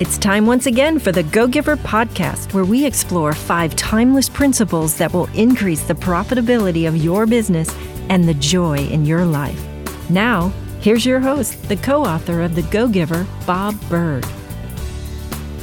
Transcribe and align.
It's 0.00 0.16
time 0.16 0.46
once 0.46 0.64
again 0.64 0.98
for 0.98 1.12
the 1.12 1.24
Go 1.24 1.46
Giver 1.46 1.76
podcast, 1.76 2.54
where 2.54 2.64
we 2.64 2.86
explore 2.86 3.34
five 3.34 3.76
timeless 3.76 4.30
principles 4.30 4.96
that 4.96 5.12
will 5.12 5.26
increase 5.34 5.82
the 5.82 5.92
profitability 5.92 6.88
of 6.88 6.96
your 6.96 7.26
business 7.26 7.68
and 8.08 8.24
the 8.24 8.32
joy 8.32 8.78
in 8.78 9.04
your 9.04 9.26
life. 9.26 9.62
Now, 10.08 10.54
here's 10.80 11.04
your 11.04 11.20
host, 11.20 11.68
the 11.68 11.76
co 11.76 12.02
author 12.02 12.40
of 12.40 12.54
The 12.54 12.62
Go 12.62 12.88
Giver, 12.88 13.26
Bob 13.46 13.78
Burg. 13.90 14.24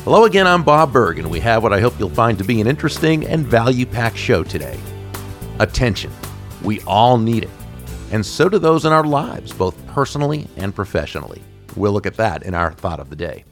Hello 0.03 0.25
again, 0.25 0.45
I'm 0.45 0.61
Bob 0.61 0.93
Burg, 0.93 1.17
and 1.17 1.31
we 1.31 1.39
have 1.39 1.63
what 1.63 1.73
I 1.73 1.79
hope 1.79 1.97
you'll 1.97 2.11
find 2.11 2.37
to 2.37 2.43
be 2.43 2.61
an 2.61 2.67
interesting 2.67 3.25
and 3.25 3.43
value 3.43 3.87
packed 3.87 4.17
show 4.17 4.43
today. 4.43 4.79
Attention. 5.57 6.11
We 6.61 6.79
all 6.81 7.17
need 7.17 7.45
it, 7.45 7.49
and 8.11 8.23
so 8.23 8.49
do 8.49 8.59
those 8.59 8.85
in 8.85 8.93
our 8.93 9.03
lives, 9.03 9.51
both 9.51 9.75
personally 9.87 10.47
and 10.57 10.75
professionally. 10.75 11.41
We'll 11.75 11.91
look 11.91 12.05
at 12.05 12.17
that 12.17 12.43
in 12.43 12.53
our 12.53 12.71
thought 12.71 12.99
of 12.99 13.09
the 13.09 13.15
day. 13.15 13.43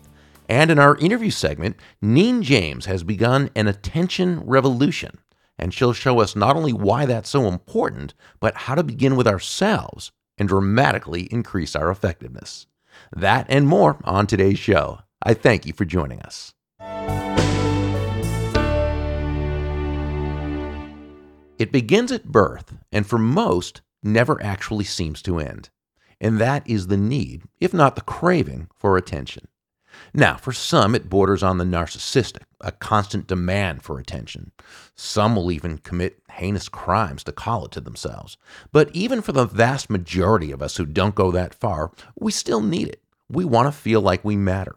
And 0.48 0.70
in 0.70 0.78
our 0.78 0.98
interview 0.98 1.32
segment, 1.32 1.78
Neen 2.02 2.44
James 2.44 2.86
has 2.86 3.04
begun 3.04 3.50
an 3.56 3.68
attention 3.68 4.42
revolution, 4.42 5.20
and 5.58 5.74
she'll 5.74 5.94
show 5.94 6.20
us 6.20 6.36
not 6.36 6.56
only 6.56 6.74
why 6.74 7.06
that's 7.06 7.30
so 7.30 7.48
important, 7.48 8.14
but 8.40 8.56
how 8.56 8.76
to 8.76 8.84
begin 8.84 9.16
with 9.16 9.28
ourselves 9.28 10.12
and 10.38 10.48
dramatically 10.48 11.24
increase 11.32 11.76
our 11.76 11.90
effectiveness. 11.90 12.68
That 13.16 13.46
and 13.50 13.68
more 13.68 13.98
on 14.04 14.28
today's 14.28 14.60
show. 14.60 15.00
I 15.24 15.34
thank 15.34 15.66
you 15.66 15.74
for 15.74 15.86
joining 15.86 16.22
us. 16.22 16.54
It 21.58 21.72
begins 21.72 22.12
at 22.12 22.26
birth, 22.26 22.74
and 22.92 23.08
for 23.08 23.18
most, 23.18 23.82
never 24.04 24.42
actually 24.44 24.84
seems 24.84 25.22
to 25.24 25.40
end. 25.40 25.70
And 26.20 26.40
that 26.40 26.70
is 26.70 26.88
the 26.88 26.98
need, 26.98 27.44
if 27.60 27.74
not 27.74 27.96
the 27.96 28.02
craving, 28.02 28.68
for 28.76 28.98
attention. 28.98 29.48
Now, 30.14 30.38
for 30.38 30.54
some, 30.54 30.96
it 30.96 31.10
borders 31.10 31.44
on 31.44 31.58
the 31.58 31.66
narcissistic, 31.66 32.44
a 32.62 32.72
constant 32.72 33.28
demand 33.28 33.84
for 33.84 34.00
attention. 34.00 34.52
Some 34.96 35.36
will 35.36 35.52
even 35.52 35.78
commit 35.78 36.22
heinous 36.32 36.70
crimes 36.70 37.24
to 37.26 37.32
call 37.32 37.66
it 37.66 37.72
to 37.72 37.82
themselves. 37.82 38.38
But 38.72 38.90
even 38.94 39.22
for 39.22 39.32
the 39.32 39.46
vast 39.46 39.90
majority 39.90 40.52
of 40.52 40.62
us 40.62 40.78
who 40.78 40.86
don't 40.86 41.16
go 41.16 41.32
that 41.32 41.54
far, 41.54 41.92
we 42.18 42.32
still 42.32 42.62
need 42.62 42.88
it. 42.88 43.02
We 43.30 43.46
want 43.46 43.68
to 43.68 43.78
feel 43.78 44.02
like 44.02 44.24
we 44.24 44.38
matter. 44.38 44.76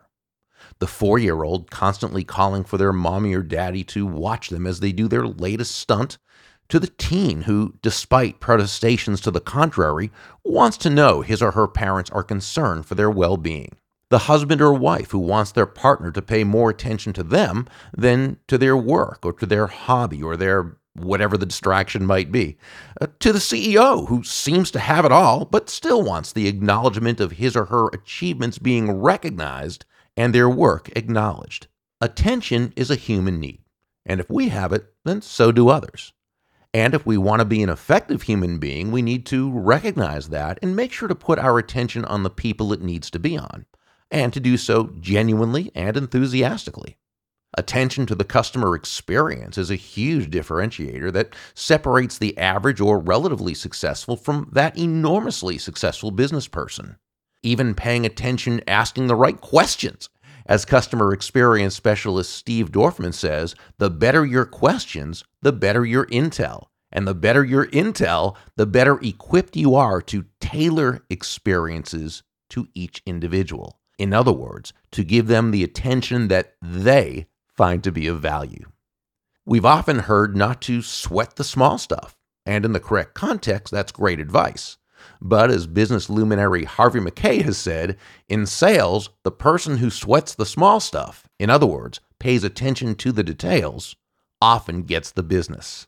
The 0.80 0.86
four 0.86 1.19
year 1.19 1.42
old 1.42 1.70
constantly 1.70 2.25
calling 2.25 2.64
for 2.64 2.77
their 2.77 2.92
mommy 2.92 3.34
or 3.34 3.42
daddy 3.42 3.84
to 3.84 4.06
watch 4.06 4.48
them 4.48 4.66
as 4.66 4.80
they 4.80 4.92
do 4.92 5.08
their 5.08 5.27
latest 5.27 5.75
stunt, 5.75 6.19
to 6.69 6.78
the 6.78 6.88
teen 6.98 7.42
who, 7.42 7.75
despite 7.80 8.41
protestations 8.41 9.20
to 9.22 9.30
the 9.30 9.41
contrary, 9.41 10.10
wants 10.44 10.77
to 10.78 10.91
know 10.91 11.22
his 11.22 11.41
or 11.41 11.53
her 11.53 11.66
parents 11.66 12.10
are 12.10 12.22
concerned 12.22 12.86
for 12.86 12.94
their 12.94 13.10
well 13.10 13.36
being 13.36 13.77
the 14.11 14.19
husband 14.20 14.61
or 14.61 14.73
wife 14.73 15.11
who 15.11 15.19
wants 15.19 15.53
their 15.53 15.67
partner 15.67 16.11
to 16.11 16.23
pay 16.23 16.45
more 16.45 16.70
attention 16.70 17.12
to 17.12 17.23
them 17.23 17.67
than 17.97 18.39
to 18.47 18.56
their 18.56 18.77
work 18.77 19.20
or 19.25 19.33
to 19.34 19.47
their 19.47 19.67
hobby 19.67 20.23
or 20.23 20.37
their 20.37 20.77
whatever 20.95 21.37
the 21.37 21.47
distraction 21.47 22.05
might 22.05 22.33
be, 22.33 22.56
uh, 23.00 23.06
to 23.20 23.33
the 23.33 23.39
CEO 23.39 24.09
who 24.09 24.25
seems 24.25 24.70
to 24.70 24.81
have 24.81 25.05
it 25.05 25.12
all 25.12 25.45
but 25.45 25.70
still 25.70 26.03
wants 26.03 26.33
the 26.33 26.48
acknowledgement 26.48 27.20
of 27.20 27.33
his 27.33 27.55
or 27.55 27.67
her 27.67 27.89
achievements 27.89 28.59
being 28.59 28.91
recognized 28.91 29.84
and 30.17 30.34
their 30.34 30.48
work 30.48 30.91
acknowledged. 30.97 31.69
Attention 32.00 32.72
is 32.77 32.91
a 32.91 32.97
human 32.97 33.39
need, 33.39 33.61
and 34.06 34.20
if 34.20 34.28
we 34.28 34.48
have 34.48 34.72
it, 34.72 34.87
then 35.05 35.22
so 35.22 35.53
do 35.53 35.69
others. 35.69 36.12
And 36.75 36.95
if 36.95 37.06
we 37.06 37.17
want 37.17 37.41
to 37.41 37.47
be 37.47 37.62
an 37.62 37.70
effective 37.70 38.22
human 38.22 38.59
being, 38.59 38.93
we 38.93 39.00
need 39.00 39.25
to 39.27 39.50
recognize 39.50 40.28
that 40.28 40.59
and 40.62 40.77
make 40.77 40.93
sure 40.93 41.09
to 41.09 41.15
put 41.15 41.39
our 41.39 41.59
attention 41.59 42.05
on 42.05 42.22
the 42.22 42.31
people 42.31 42.72
it 42.72 42.83
needs 42.83 43.11
to 43.11 43.19
be 43.19 43.39
on 43.39 43.65
and 44.11 44.33
to 44.33 44.41
do 44.41 44.56
so 44.56 44.91
genuinely 45.01 45.70
and 45.75 45.97
enthusiastically. 45.97 46.97
Attention 47.56 48.05
to 48.06 48.15
the 48.15 48.25
customer 48.25 48.75
experience 48.75 49.56
is 49.56 49.70
a 49.70 49.75
huge 49.75 50.31
differentiator 50.31 51.12
that 51.12 51.34
separates 51.55 52.19
the 52.19 52.37
average 52.37 52.81
or 52.81 52.99
relatively 52.99 53.55
successful 53.55 54.16
from 54.16 54.50
that 54.53 54.77
enormously 54.77 55.56
successful 55.56 56.10
business 56.10 56.47
person. 56.47 56.97
Even 57.43 57.75
paying 57.75 58.05
attention, 58.05 58.60
asking 58.69 59.06
the 59.06 59.15
right 59.15 59.41
questions. 59.41 60.11
As 60.44 60.65
customer 60.65 61.12
experience 61.12 61.75
specialist 61.75 62.32
Steve 62.32 62.71
Dorfman 62.71 63.15
says, 63.15 63.55
the 63.78 63.91
better 63.91 64.27
your 64.27 64.44
questions, 64.44 65.25
the 65.41 65.53
better 65.53 65.84
your 65.84 66.06
intel. 66.06 66.66
And 66.91 67.06
the 67.06 67.15
better 67.15 67.44
your 67.44 67.66
intel, 67.66 68.37
the 68.56 68.66
better 68.66 68.99
equipped 69.00 69.56
you 69.56 69.75
are 69.75 70.00
to 70.03 70.25
tailor 70.41 71.05
experiences 71.11 72.22
to 72.50 72.69
each 72.75 73.03
individual. 73.05 73.78
In 73.98 74.14
other 74.14 74.32
words, 74.32 74.72
to 74.92 75.04
give 75.04 75.26
them 75.26 75.50
the 75.50 75.64
attention 75.64 76.28
that 76.28 76.54
they 76.62 77.26
find 77.56 77.82
to 77.84 77.92
be 77.92 78.06
of 78.06 78.20
value. 78.20 78.70
We've 79.44 79.64
often 79.64 80.00
heard 80.00 80.36
not 80.36 80.62
to 80.62 80.82
sweat 80.82 81.36
the 81.36 81.44
small 81.44 81.78
stuff, 81.78 82.16
and 82.47 82.64
in 82.64 82.72
the 82.72 82.81
correct 82.81 83.14
context, 83.14 83.72
that's 83.72 83.92
great 83.92 84.20
advice. 84.20 84.76
But 85.20 85.50
as 85.50 85.66
business 85.66 86.08
luminary 86.08 86.64
Harvey 86.64 87.00
Mackay 87.00 87.42
has 87.42 87.58
said, 87.58 87.97
in 88.28 88.47
sales, 88.47 89.10
the 89.25 89.31
person 89.31 89.78
who 89.78 89.91
sweats 89.91 90.34
the 90.34 90.47
small 90.47 90.81
stuff, 90.81 91.28
in 91.38 91.50
other 91.50 91.66
words, 91.66 92.00
pays 92.19 92.44
attention 92.44 92.94
to 92.97 93.12
the 93.12 93.25
details, 93.25 93.97
often 94.41 94.82
gets 94.82 95.10
the 95.10 95.22
business. 95.22 95.87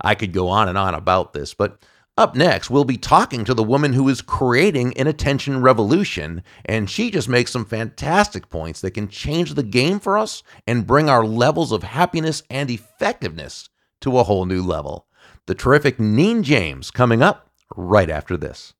I 0.00 0.14
could 0.14 0.32
go 0.32 0.48
on 0.48 0.68
and 0.68 0.78
on 0.78 0.94
about 0.94 1.32
this, 1.32 1.54
but 1.54 1.82
up 2.18 2.34
next, 2.34 2.68
we'll 2.68 2.84
be 2.84 2.96
talking 2.96 3.44
to 3.44 3.54
the 3.54 3.62
woman 3.62 3.92
who 3.92 4.08
is 4.08 4.20
creating 4.20 4.92
an 4.98 5.06
attention 5.06 5.62
revolution, 5.62 6.42
and 6.64 6.90
she 6.90 7.12
just 7.12 7.28
makes 7.28 7.52
some 7.52 7.64
fantastic 7.64 8.50
points 8.50 8.80
that 8.80 8.90
can 8.90 9.08
change 9.08 9.54
the 9.54 9.62
game 9.62 10.00
for 10.00 10.18
us 10.18 10.42
and 10.66 10.86
bring 10.86 11.08
our 11.08 11.24
levels 11.24 11.70
of 11.70 11.84
happiness 11.84 12.42
and 12.50 12.70
effectiveness 12.70 13.68
to 14.00 14.18
a 14.18 14.24
whole 14.24 14.46
new 14.46 14.62
level. 14.62 15.06
The 15.46 15.54
terrific 15.54 16.00
Neen 16.00 16.42
James 16.42 16.90
coming 16.90 17.22
up 17.22 17.50
right 17.76 18.10
after 18.10 18.36
this. 18.36 18.74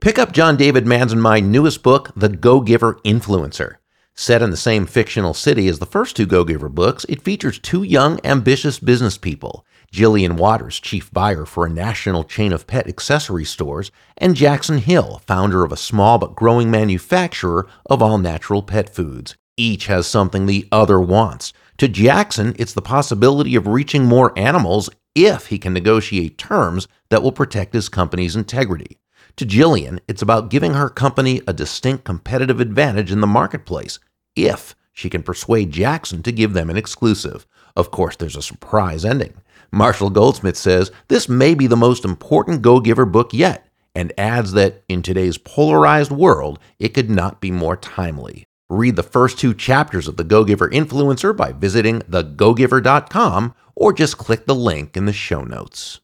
Pick 0.00 0.18
up 0.18 0.32
John 0.32 0.56
David 0.56 0.86
Mann's 0.86 1.12
and 1.12 1.22
my 1.22 1.40
newest 1.40 1.82
book, 1.82 2.12
The 2.14 2.28
Go 2.28 2.60
Giver 2.60 3.00
Influencer. 3.04 3.76
Set 4.16 4.42
in 4.42 4.50
the 4.50 4.56
same 4.56 4.86
fictional 4.86 5.34
city 5.34 5.66
as 5.66 5.80
the 5.80 5.86
first 5.86 6.14
two 6.14 6.24
Go 6.24 6.44
Giver 6.44 6.68
books, 6.68 7.04
it 7.08 7.20
features 7.20 7.58
two 7.58 7.82
young, 7.82 8.20
ambitious 8.22 8.78
business 8.78 9.18
people 9.18 9.66
Jillian 9.92 10.36
Waters, 10.36 10.78
chief 10.78 11.12
buyer 11.12 11.44
for 11.44 11.66
a 11.66 11.70
national 11.70 12.22
chain 12.22 12.52
of 12.52 12.66
pet 12.66 12.86
accessory 12.86 13.44
stores, 13.44 13.90
and 14.16 14.36
Jackson 14.36 14.78
Hill, 14.78 15.20
founder 15.26 15.64
of 15.64 15.72
a 15.72 15.76
small 15.76 16.18
but 16.18 16.36
growing 16.36 16.70
manufacturer 16.70 17.66
of 17.86 18.02
all 18.02 18.18
natural 18.18 18.62
pet 18.62 18.88
foods. 18.88 19.36
Each 19.56 19.86
has 19.86 20.06
something 20.06 20.46
the 20.46 20.68
other 20.70 21.00
wants. 21.00 21.52
To 21.78 21.88
Jackson, 21.88 22.54
it's 22.58 22.72
the 22.72 22.82
possibility 22.82 23.56
of 23.56 23.66
reaching 23.66 24.04
more 24.04 24.36
animals 24.36 24.90
if 25.14 25.46
he 25.46 25.58
can 25.58 25.72
negotiate 25.72 26.38
terms 26.38 26.86
that 27.10 27.22
will 27.22 27.32
protect 27.32 27.74
his 27.74 27.88
company's 27.88 28.36
integrity. 28.36 28.98
To 29.38 29.46
Jillian, 29.46 29.98
it's 30.06 30.22
about 30.22 30.48
giving 30.48 30.74
her 30.74 30.88
company 30.88 31.42
a 31.48 31.52
distinct 31.52 32.04
competitive 32.04 32.60
advantage 32.60 33.10
in 33.10 33.20
the 33.20 33.26
marketplace 33.26 33.98
if 34.36 34.76
she 34.92 35.10
can 35.10 35.24
persuade 35.24 35.72
Jackson 35.72 36.22
to 36.22 36.30
give 36.30 36.52
them 36.52 36.70
an 36.70 36.76
exclusive. 36.76 37.44
Of 37.74 37.90
course, 37.90 38.14
there's 38.14 38.36
a 38.36 38.42
surprise 38.42 39.04
ending. 39.04 39.34
Marshall 39.72 40.10
Goldsmith 40.10 40.56
says 40.56 40.92
this 41.08 41.28
may 41.28 41.54
be 41.54 41.66
the 41.66 41.76
most 41.76 42.04
important 42.04 42.62
Go 42.62 42.78
Giver 42.78 43.04
book 43.04 43.34
yet, 43.34 43.66
and 43.92 44.12
adds 44.16 44.52
that 44.52 44.84
in 44.88 45.02
today's 45.02 45.36
polarized 45.36 46.12
world, 46.12 46.60
it 46.78 46.94
could 46.94 47.10
not 47.10 47.40
be 47.40 47.50
more 47.50 47.76
timely. 47.76 48.44
Read 48.70 48.94
the 48.94 49.02
first 49.02 49.36
two 49.36 49.52
chapters 49.52 50.06
of 50.06 50.16
The 50.16 50.22
Go 50.22 50.44
Giver 50.44 50.70
Influencer 50.70 51.36
by 51.36 51.50
visiting 51.50 52.00
thegogiver.com 52.02 53.54
or 53.74 53.92
just 53.92 54.16
click 54.16 54.46
the 54.46 54.54
link 54.54 54.96
in 54.96 55.06
the 55.06 55.12
show 55.12 55.42
notes. 55.42 56.00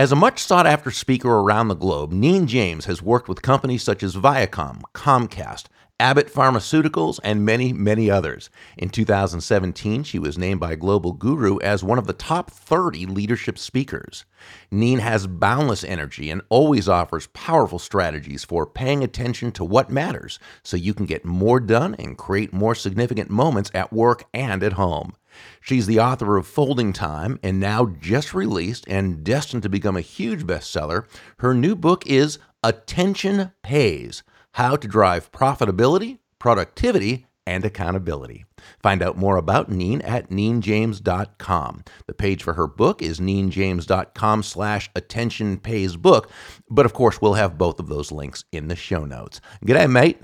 As 0.00 0.12
a 0.12 0.16
much 0.16 0.42
sought 0.42 0.66
after 0.66 0.90
speaker 0.90 1.28
around 1.28 1.68
the 1.68 1.74
globe, 1.74 2.10
Neen 2.10 2.46
James 2.46 2.86
has 2.86 3.02
worked 3.02 3.28
with 3.28 3.42
companies 3.42 3.82
such 3.82 4.02
as 4.02 4.16
Viacom, 4.16 4.80
Comcast, 4.94 5.66
Abbott 6.00 6.32
Pharmaceuticals, 6.32 7.20
and 7.22 7.44
many, 7.44 7.74
many 7.74 8.10
others. 8.10 8.48
In 8.78 8.88
2017, 8.88 10.02
she 10.04 10.18
was 10.18 10.38
named 10.38 10.58
by 10.58 10.74
Global 10.74 11.12
Guru 11.12 11.58
as 11.58 11.84
one 11.84 11.98
of 11.98 12.06
the 12.06 12.14
top 12.14 12.50
30 12.50 13.04
leadership 13.04 13.58
speakers. 13.58 14.24
Neen 14.70 15.00
has 15.00 15.26
boundless 15.26 15.84
energy 15.84 16.30
and 16.30 16.40
always 16.48 16.88
offers 16.88 17.26
powerful 17.34 17.78
strategies 17.78 18.42
for 18.42 18.64
paying 18.64 19.04
attention 19.04 19.52
to 19.52 19.66
what 19.66 19.90
matters 19.90 20.38
so 20.62 20.78
you 20.78 20.94
can 20.94 21.04
get 21.04 21.26
more 21.26 21.60
done 21.60 21.94
and 21.96 22.16
create 22.16 22.54
more 22.54 22.74
significant 22.74 23.28
moments 23.28 23.70
at 23.74 23.92
work 23.92 24.24
and 24.32 24.62
at 24.62 24.72
home. 24.72 25.12
She's 25.60 25.86
the 25.86 26.00
author 26.00 26.36
of 26.36 26.46
Folding 26.46 26.92
Time 26.92 27.38
and 27.42 27.60
now 27.60 27.86
just 28.00 28.34
released 28.34 28.84
and 28.88 29.22
destined 29.24 29.62
to 29.62 29.68
become 29.68 29.96
a 29.96 30.02
huge 30.02 30.46
bestseller. 30.46 31.06
Her 31.38 31.54
new 31.54 31.74
book 31.74 32.06
is 32.06 32.38
Attention 32.62 33.52
Pays 33.62 34.22
How 34.52 34.76
to 34.76 34.88
Drive 34.88 35.32
Profitability, 35.32 36.18
Productivity, 36.38 37.26
and 37.46 37.64
Accountability. 37.64 38.44
Find 38.82 39.02
out 39.02 39.16
more 39.16 39.36
about 39.36 39.70
Neen 39.70 40.02
at 40.04 40.30
neenjames.com. 40.30 41.84
The 42.06 42.14
page 42.14 42.42
for 42.42 42.54
her 42.54 42.66
book 42.66 43.02
is 43.02 43.18
neenjames.com 43.18 44.42
slash 44.42 44.90
attention 44.94 45.58
pays 45.58 45.96
book. 45.96 46.30
But 46.68 46.86
of 46.86 46.92
course, 46.92 47.20
we'll 47.20 47.34
have 47.34 47.58
both 47.58 47.80
of 47.80 47.88
those 47.88 48.12
links 48.12 48.44
in 48.52 48.68
the 48.68 48.76
show 48.76 49.04
notes. 49.04 49.40
G'day, 49.64 49.90
mate. 49.90 50.20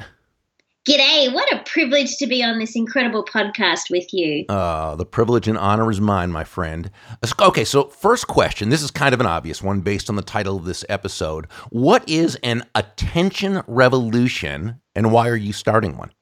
G'day. 0.86 1.34
What 1.34 1.52
a 1.52 1.64
privilege 1.64 2.16
to 2.18 2.28
be 2.28 2.44
on 2.44 2.60
this 2.60 2.76
incredible 2.76 3.24
podcast 3.24 3.90
with 3.90 4.06
you. 4.14 4.44
Uh, 4.48 4.94
the 4.94 5.04
privilege 5.04 5.48
and 5.48 5.58
honor 5.58 5.90
is 5.90 6.00
mine, 6.00 6.30
my 6.30 6.44
friend. 6.44 6.92
Okay, 7.40 7.64
so 7.64 7.88
first 7.88 8.28
question. 8.28 8.68
This 8.68 8.84
is 8.84 8.92
kind 8.92 9.12
of 9.12 9.18
an 9.18 9.26
obvious 9.26 9.60
one 9.60 9.80
based 9.80 10.08
on 10.08 10.14
the 10.14 10.22
title 10.22 10.56
of 10.56 10.64
this 10.64 10.84
episode. 10.88 11.50
What 11.70 12.08
is 12.08 12.36
an 12.44 12.62
attention 12.76 13.64
revolution 13.66 14.80
and 14.94 15.10
why 15.10 15.28
are 15.28 15.34
you 15.34 15.52
starting 15.52 15.96
one? 15.96 16.12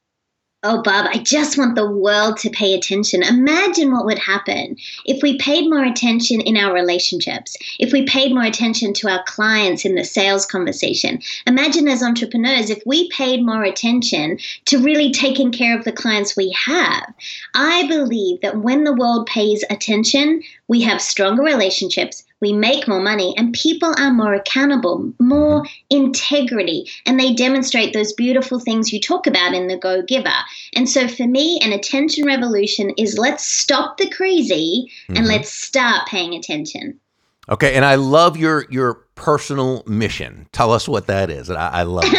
Oh, 0.66 0.80
Bob, 0.80 1.06
I 1.12 1.18
just 1.18 1.58
want 1.58 1.74
the 1.74 1.90
world 1.90 2.38
to 2.38 2.48
pay 2.48 2.72
attention. 2.72 3.22
Imagine 3.22 3.92
what 3.92 4.06
would 4.06 4.18
happen 4.18 4.78
if 5.04 5.22
we 5.22 5.36
paid 5.36 5.68
more 5.68 5.84
attention 5.84 6.40
in 6.40 6.56
our 6.56 6.72
relationships, 6.72 7.54
if 7.78 7.92
we 7.92 8.06
paid 8.06 8.32
more 8.32 8.44
attention 8.44 8.94
to 8.94 9.10
our 9.10 9.22
clients 9.24 9.84
in 9.84 9.94
the 9.94 10.04
sales 10.04 10.46
conversation. 10.46 11.20
Imagine 11.46 11.86
as 11.86 12.02
entrepreneurs, 12.02 12.70
if 12.70 12.82
we 12.86 13.10
paid 13.10 13.44
more 13.44 13.62
attention 13.62 14.38
to 14.64 14.78
really 14.78 15.12
taking 15.12 15.52
care 15.52 15.78
of 15.78 15.84
the 15.84 15.92
clients 15.92 16.34
we 16.34 16.50
have. 16.52 17.12
I 17.54 17.86
believe 17.86 18.40
that 18.40 18.62
when 18.62 18.84
the 18.84 18.94
world 18.94 19.26
pays 19.26 19.64
attention, 19.68 20.42
we 20.68 20.80
have 20.82 21.00
stronger 21.00 21.42
relationships, 21.42 22.24
we 22.40 22.52
make 22.52 22.88
more 22.88 23.00
money, 23.00 23.34
and 23.36 23.52
people 23.52 23.94
are 23.98 24.12
more 24.12 24.34
accountable, 24.34 25.12
more 25.18 25.62
mm-hmm. 25.62 25.96
integrity, 26.04 26.86
and 27.06 27.18
they 27.18 27.34
demonstrate 27.34 27.92
those 27.92 28.12
beautiful 28.12 28.58
things 28.58 28.92
you 28.92 29.00
talk 29.00 29.26
about 29.26 29.54
in 29.54 29.66
The 29.66 29.76
Go 29.76 30.02
Giver. 30.02 30.34
And 30.74 30.88
so 30.88 31.08
for 31.08 31.26
me, 31.26 31.58
an 31.62 31.72
attention 31.72 32.26
revolution 32.26 32.90
is 32.96 33.18
let's 33.18 33.44
stop 33.44 33.98
the 33.98 34.08
crazy 34.08 34.90
mm-hmm. 35.04 35.16
and 35.16 35.26
let's 35.26 35.50
start 35.50 36.08
paying 36.08 36.34
attention. 36.34 37.00
Okay, 37.48 37.74
and 37.74 37.84
I 37.84 37.96
love 37.96 38.36
your 38.36 38.66
your 38.70 38.94
personal 39.16 39.82
mission. 39.86 40.48
Tell 40.52 40.72
us 40.72 40.88
what 40.88 41.06
that 41.08 41.30
is. 41.30 41.50
I, 41.50 41.68
I 41.68 41.82
love 41.82 42.04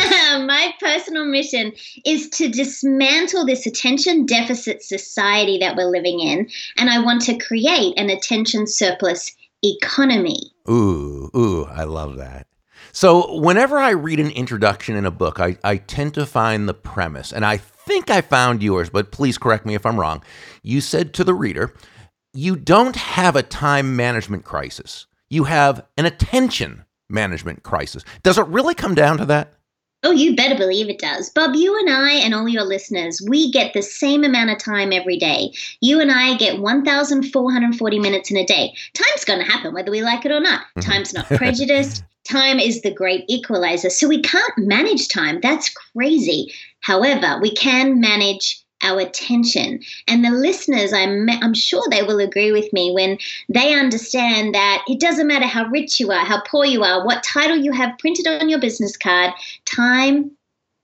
My 0.45 0.73
personal 0.79 1.25
mission 1.25 1.73
is 2.05 2.29
to 2.31 2.49
dismantle 2.49 3.45
this 3.45 3.65
attention 3.65 4.25
deficit 4.25 4.83
society 4.83 5.57
that 5.59 5.75
we're 5.75 5.89
living 5.89 6.19
in, 6.19 6.49
and 6.77 6.89
I 6.89 6.99
want 6.99 7.21
to 7.23 7.37
create 7.37 7.97
an 7.97 8.09
attention 8.09 8.67
surplus 8.67 9.31
economy. 9.63 10.51
Ooh, 10.69 11.29
ooh, 11.35 11.65
I 11.65 11.83
love 11.83 12.17
that. 12.17 12.47
So, 12.91 13.39
whenever 13.39 13.77
I 13.77 13.89
read 13.89 14.19
an 14.19 14.29
introduction 14.29 14.95
in 14.95 15.05
a 15.05 15.11
book, 15.11 15.39
I, 15.39 15.57
I 15.63 15.77
tend 15.77 16.13
to 16.13 16.25
find 16.25 16.69
the 16.69 16.73
premise, 16.73 17.33
and 17.33 17.45
I 17.45 17.57
think 17.57 18.09
I 18.09 18.21
found 18.21 18.63
yours, 18.63 18.89
but 18.89 19.11
please 19.11 19.37
correct 19.37 19.65
me 19.65 19.75
if 19.75 19.85
I'm 19.85 19.99
wrong. 19.99 20.23
You 20.63 20.81
said 20.81 21.13
to 21.15 21.23
the 21.23 21.33
reader, 21.33 21.73
you 22.33 22.55
don't 22.55 22.95
have 22.95 23.35
a 23.35 23.43
time 23.43 23.95
management 23.95 24.43
crisis, 24.43 25.07
you 25.29 25.45
have 25.45 25.85
an 25.97 26.05
attention 26.05 26.85
management 27.09 27.63
crisis. 27.63 28.03
Does 28.23 28.37
it 28.37 28.47
really 28.47 28.73
come 28.73 28.95
down 28.95 29.17
to 29.17 29.25
that? 29.25 29.53
Oh, 30.03 30.11
you 30.11 30.35
better 30.35 30.55
believe 30.55 30.87
it 30.87 30.99
does. 30.99 31.31
Bob, 31.31 31.55
you 31.55 31.75
and 31.79 31.89
I 31.89 32.11
and 32.13 32.35
all 32.35 32.47
your 32.47 32.63
listeners, 32.63 33.19
we 33.27 33.51
get 33.51 33.73
the 33.73 33.81
same 33.81 34.23
amount 34.23 34.51
of 34.51 34.59
time 34.59 34.93
every 34.93 35.17
day. 35.17 35.51
You 35.81 35.99
and 35.99 36.11
I 36.11 36.37
get 36.37 36.59
1,440 36.59 37.99
minutes 37.99 38.29
in 38.29 38.37
a 38.37 38.45
day. 38.45 38.75
Time's 38.93 39.25
going 39.25 39.39
to 39.39 39.51
happen 39.51 39.73
whether 39.73 39.89
we 39.89 40.03
like 40.03 40.23
it 40.23 40.31
or 40.31 40.39
not. 40.39 40.61
Mm-hmm. 40.61 40.91
Time's 40.91 41.13
not 41.13 41.25
prejudiced. 41.29 42.03
time 42.23 42.59
is 42.59 42.81
the 42.81 42.93
great 42.93 43.25
equalizer. 43.27 43.89
So 43.89 44.07
we 44.07 44.21
can't 44.21 44.57
manage 44.59 45.07
time. 45.07 45.39
That's 45.41 45.69
crazy. 45.69 46.53
However, 46.81 47.39
we 47.41 47.51
can 47.55 47.99
manage 47.99 48.63
our 48.81 48.99
attention. 48.99 49.81
And 50.07 50.23
the 50.23 50.31
listeners, 50.31 50.93
I'm, 50.93 51.27
I'm 51.29 51.53
sure 51.53 51.83
they 51.89 52.03
will 52.03 52.19
agree 52.19 52.51
with 52.51 52.71
me 52.73 52.91
when 52.91 53.17
they 53.49 53.73
understand 53.73 54.53
that 54.53 54.83
it 54.87 54.99
doesn't 54.99 55.27
matter 55.27 55.47
how 55.47 55.65
rich 55.65 55.99
you 55.99 56.11
are, 56.11 56.25
how 56.25 56.41
poor 56.45 56.65
you 56.65 56.83
are, 56.83 57.05
what 57.05 57.23
title 57.23 57.57
you 57.57 57.71
have 57.71 57.97
printed 57.97 58.27
on 58.27 58.49
your 58.49 58.59
business 58.59 58.97
card, 58.97 59.33
time 59.65 60.31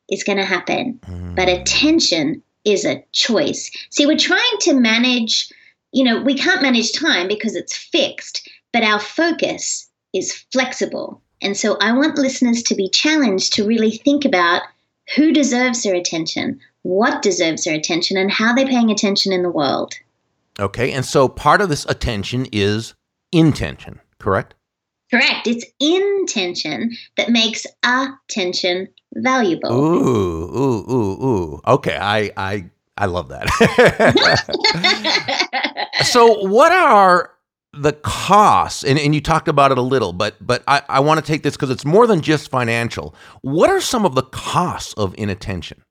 is 0.09 0.23
going 0.23 0.37
to 0.37 0.45
happen. 0.45 0.99
Mm. 1.05 1.35
But 1.35 1.49
attention 1.49 2.41
is 2.65 2.85
a 2.85 3.03
choice. 3.11 3.71
See, 3.89 4.05
we're 4.05 4.17
trying 4.17 4.57
to 4.61 4.73
manage, 4.73 5.51
you 5.91 6.03
know, 6.03 6.21
we 6.21 6.35
can't 6.35 6.61
manage 6.61 6.93
time 6.93 7.27
because 7.27 7.55
it's 7.55 7.75
fixed, 7.75 8.47
but 8.71 8.83
our 8.83 8.99
focus 8.99 9.89
is 10.13 10.33
flexible. 10.51 11.21
And 11.41 11.57
so 11.57 11.77
I 11.81 11.91
want 11.91 12.17
listeners 12.17 12.61
to 12.63 12.75
be 12.75 12.89
challenged 12.89 13.53
to 13.53 13.67
really 13.67 13.91
think 13.91 14.25
about 14.25 14.61
who 15.15 15.33
deserves 15.33 15.83
their 15.83 15.95
attention, 15.95 16.59
what 16.83 17.21
deserves 17.21 17.63
their 17.63 17.75
attention, 17.75 18.17
and 18.17 18.31
how 18.31 18.53
they're 18.53 18.67
paying 18.67 18.91
attention 18.91 19.31
in 19.31 19.43
the 19.43 19.49
world. 19.49 19.93
Okay, 20.59 20.91
and 20.91 21.05
so 21.05 21.27
part 21.27 21.61
of 21.61 21.69
this 21.69 21.85
attention 21.85 22.47
is 22.51 22.93
intention, 23.31 23.99
correct? 24.19 24.55
Correct. 25.11 25.45
It's 25.45 25.65
intention 25.79 26.95
that 27.17 27.29
makes 27.29 27.65
attention 27.83 28.87
valuable. 29.15 29.71
Ooh, 29.71 30.57
ooh, 30.57 30.85
ooh, 30.89 31.25
ooh. 31.25 31.61
Okay, 31.67 31.97
I, 31.99 32.31
I, 32.37 32.69
I 32.97 33.07
love 33.07 33.27
that. 33.29 33.49
so, 36.05 36.47
what 36.47 36.71
are 36.71 37.31
the 37.73 37.93
costs 37.93 38.83
and, 38.83 38.99
and 38.99 39.15
you 39.15 39.21
talked 39.21 39.47
about 39.47 39.71
it 39.71 39.77
a 39.77 39.81
little 39.81 40.11
but 40.11 40.35
but 40.45 40.61
i, 40.67 40.81
I 40.89 40.99
want 40.99 41.21
to 41.21 41.25
take 41.25 41.41
this 41.41 41.55
because 41.55 41.69
it's 41.69 41.85
more 41.85 42.05
than 42.05 42.19
just 42.19 42.51
financial 42.51 43.15
what 43.43 43.69
are 43.69 43.79
some 43.79 44.03
of 44.05 44.13
the 44.13 44.23
costs 44.23 44.93
of 44.95 45.15
inattention 45.17 45.81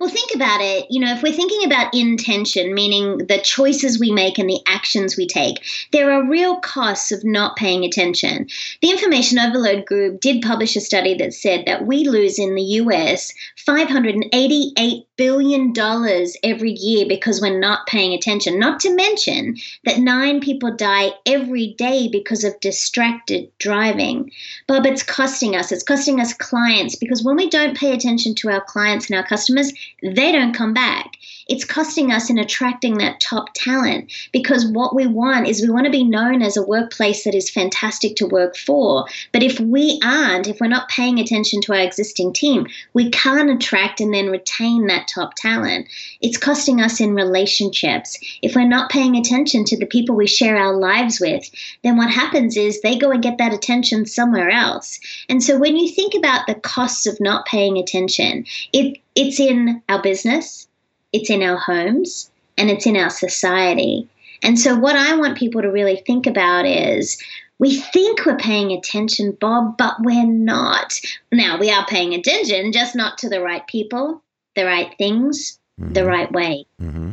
well, 0.00 0.10
think 0.10 0.34
about 0.34 0.60
it. 0.60 0.86
You 0.90 1.00
know, 1.00 1.12
if 1.12 1.22
we're 1.22 1.32
thinking 1.32 1.64
about 1.64 1.94
intention, 1.94 2.74
meaning 2.74 3.18
the 3.18 3.38
choices 3.38 4.00
we 4.00 4.10
make 4.10 4.38
and 4.38 4.48
the 4.48 4.60
actions 4.66 5.16
we 5.16 5.26
take, 5.26 5.64
there 5.92 6.10
are 6.10 6.28
real 6.28 6.58
costs 6.60 7.12
of 7.12 7.24
not 7.24 7.56
paying 7.56 7.84
attention. 7.84 8.48
The 8.82 8.90
Information 8.90 9.38
Overload 9.38 9.86
Group 9.86 10.20
did 10.20 10.42
publish 10.42 10.76
a 10.76 10.80
study 10.80 11.14
that 11.14 11.32
said 11.32 11.64
that 11.66 11.86
we 11.86 12.08
lose 12.08 12.38
in 12.38 12.54
the 12.54 12.62
US 12.62 13.32
$588 13.66 15.04
billion 15.16 15.72
dollars 15.72 16.36
every 16.42 16.72
year 16.72 17.06
because 17.06 17.40
we're 17.40 17.58
not 17.58 17.86
paying 17.86 18.12
attention. 18.12 18.58
Not 18.58 18.80
to 18.80 18.94
mention 18.94 19.56
that 19.84 20.00
nine 20.00 20.40
people 20.40 20.74
die 20.74 21.12
every 21.26 21.74
day 21.78 22.08
because 22.08 22.44
of 22.44 22.58
distracted 22.60 23.50
driving. 23.58 24.30
Bob, 24.66 24.86
it's 24.86 25.02
costing 25.02 25.54
us. 25.54 25.70
It's 25.70 25.82
costing 25.82 26.20
us 26.20 26.34
clients 26.34 26.96
because 26.96 27.22
when 27.22 27.36
we 27.36 27.48
don't 27.48 27.76
pay 27.76 27.92
attention 27.92 28.34
to 28.36 28.50
our 28.50 28.60
clients 28.60 29.08
and 29.08 29.16
our 29.16 29.26
customers, 29.26 29.72
they 30.02 30.32
don't 30.32 30.54
come 30.54 30.74
back. 30.74 31.16
It's 31.46 31.64
costing 31.64 32.10
us 32.10 32.30
in 32.30 32.38
attracting 32.38 32.98
that 32.98 33.20
top 33.20 33.48
talent 33.54 34.10
because 34.32 34.66
what 34.66 34.94
we 34.94 35.06
want 35.06 35.46
is 35.46 35.60
we 35.60 35.70
want 35.70 35.84
to 35.84 35.92
be 35.92 36.02
known 36.02 36.42
as 36.42 36.56
a 36.56 36.62
workplace 36.62 37.24
that 37.24 37.34
is 37.34 37.50
fantastic 37.50 38.16
to 38.16 38.26
work 38.26 38.56
for. 38.56 39.06
But 39.32 39.42
if 39.42 39.60
we 39.60 40.00
aren't, 40.02 40.48
if 40.48 40.58
we're 40.60 40.68
not 40.68 40.88
paying 40.88 41.18
attention 41.18 41.60
to 41.62 41.74
our 41.74 41.80
existing 41.80 42.32
team, 42.32 42.66
we 42.94 43.10
can't 43.10 43.50
attract 43.50 44.00
and 44.00 44.12
then 44.12 44.30
retain 44.30 44.86
that 44.86 45.03
top 45.06 45.34
talent. 45.34 45.86
It's 46.20 46.36
costing 46.36 46.80
us 46.80 47.00
in 47.00 47.14
relationships. 47.14 48.18
If 48.42 48.54
we're 48.54 48.68
not 48.68 48.90
paying 48.90 49.16
attention 49.16 49.64
to 49.66 49.78
the 49.78 49.86
people 49.86 50.16
we 50.16 50.26
share 50.26 50.56
our 50.56 50.74
lives 50.74 51.20
with, 51.20 51.50
then 51.82 51.96
what 51.96 52.10
happens 52.10 52.56
is 52.56 52.80
they 52.80 52.96
go 52.96 53.10
and 53.10 53.22
get 53.22 53.38
that 53.38 53.52
attention 53.52 54.06
somewhere 54.06 54.50
else. 54.50 55.00
And 55.28 55.42
so 55.42 55.58
when 55.58 55.76
you 55.76 55.90
think 55.90 56.14
about 56.14 56.46
the 56.46 56.54
costs 56.54 57.06
of 57.06 57.20
not 57.20 57.46
paying 57.46 57.78
attention, 57.78 58.46
it 58.72 58.98
it's 59.14 59.38
in 59.38 59.82
our 59.88 60.02
business, 60.02 60.68
it's 61.12 61.30
in 61.30 61.42
our 61.42 61.56
homes, 61.56 62.30
and 62.58 62.70
it's 62.70 62.86
in 62.86 62.96
our 62.96 63.10
society. 63.10 64.08
And 64.42 64.58
so, 64.58 64.76
what 64.76 64.96
I 64.96 65.16
want 65.16 65.38
people 65.38 65.62
to 65.62 65.70
really 65.70 66.02
think 66.06 66.26
about 66.26 66.66
is 66.66 67.22
we 67.58 67.80
think 67.80 68.26
we're 68.26 68.36
paying 68.36 68.72
attention, 68.72 69.36
Bob, 69.40 69.76
but 69.78 69.96
we're 70.00 70.26
not. 70.26 71.00
Now, 71.32 71.58
we 71.58 71.70
are 71.70 71.86
paying 71.86 72.12
attention, 72.14 72.72
just 72.72 72.96
not 72.96 73.18
to 73.18 73.28
the 73.28 73.40
right 73.40 73.66
people, 73.66 74.22
the 74.54 74.64
right 74.64 74.94
things, 74.98 75.58
mm-hmm. 75.80 75.92
the 75.92 76.04
right 76.04 76.30
way. 76.32 76.66
Mm-hmm. 76.80 77.12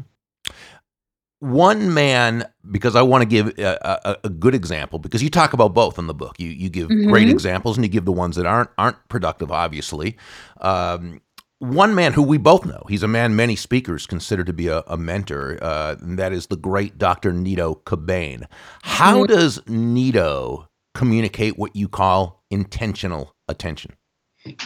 One 1.39 1.93
man, 1.93 2.45
because 2.69 2.95
I 2.95 3.01
want 3.01 3.24
to 3.24 3.25
give 3.25 3.57
a, 3.57 4.00
a, 4.05 4.17
a, 4.25 4.29
good 4.29 4.53
example, 4.53 5.00
because 5.00 5.24
you 5.24 5.29
talk 5.31 5.53
about 5.53 5.74
both 5.74 5.98
in 5.98 6.05
the 6.05 6.13
book. 6.13 6.36
You 6.38 6.50
you 6.50 6.69
give 6.69 6.89
mm-hmm. 6.89 7.10
great 7.10 7.29
examples, 7.29 7.77
and 7.77 7.86
you 7.86 7.89
give 7.89 8.05
the 8.05 8.12
ones 8.12 8.36
that 8.36 8.45
aren't 8.45 8.69
aren't 8.77 8.98
productive, 9.10 9.51
obviously. 9.51 10.17
Um, 10.60 11.21
one 11.62 11.93
man 11.93 12.13
who 12.13 12.24
we 12.24 12.39
both 12.39 12.65
know, 12.65 12.83
he's 12.89 13.03
a 13.03 13.07
man 13.07 13.36
many 13.36 13.55
speakers 13.55 14.07
consider 14.07 14.43
to 14.43 14.53
be 14.53 14.67
a, 14.67 14.83
a 14.88 14.98
mentor, 14.98 15.60
uh, 15.62 15.95
and 16.00 16.17
that 16.17 16.33
is 16.33 16.48
the 16.48 16.57
great 16.57 16.98
Dr. 16.98 17.33
Nido 17.33 17.75
Qubein. 17.86 18.45
How 18.81 19.24
mm-hmm. 19.24 19.33
does 19.33 19.62
Nido 19.67 20.67
communicate 20.95 21.57
what 21.60 21.75
you 21.75 21.88
call 21.88 22.43
intentional 22.50 23.36
attention? 23.48 23.93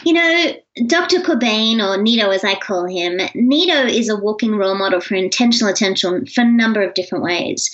You 0.05 0.13
know, 0.13 0.53
Dr. 0.87 1.19
Qubein, 1.19 1.81
or 1.81 2.01
Nido 2.01 2.29
as 2.29 2.43
I 2.43 2.55
call 2.55 2.85
him, 2.85 3.19
Nido 3.35 3.85
is 3.85 4.09
a 4.09 4.15
walking 4.15 4.55
role 4.55 4.75
model 4.75 5.01
for 5.01 5.15
intentional 5.15 5.71
attention 5.71 6.25
for 6.27 6.41
a 6.41 6.51
number 6.51 6.81
of 6.81 6.93
different 6.93 7.23
ways. 7.23 7.69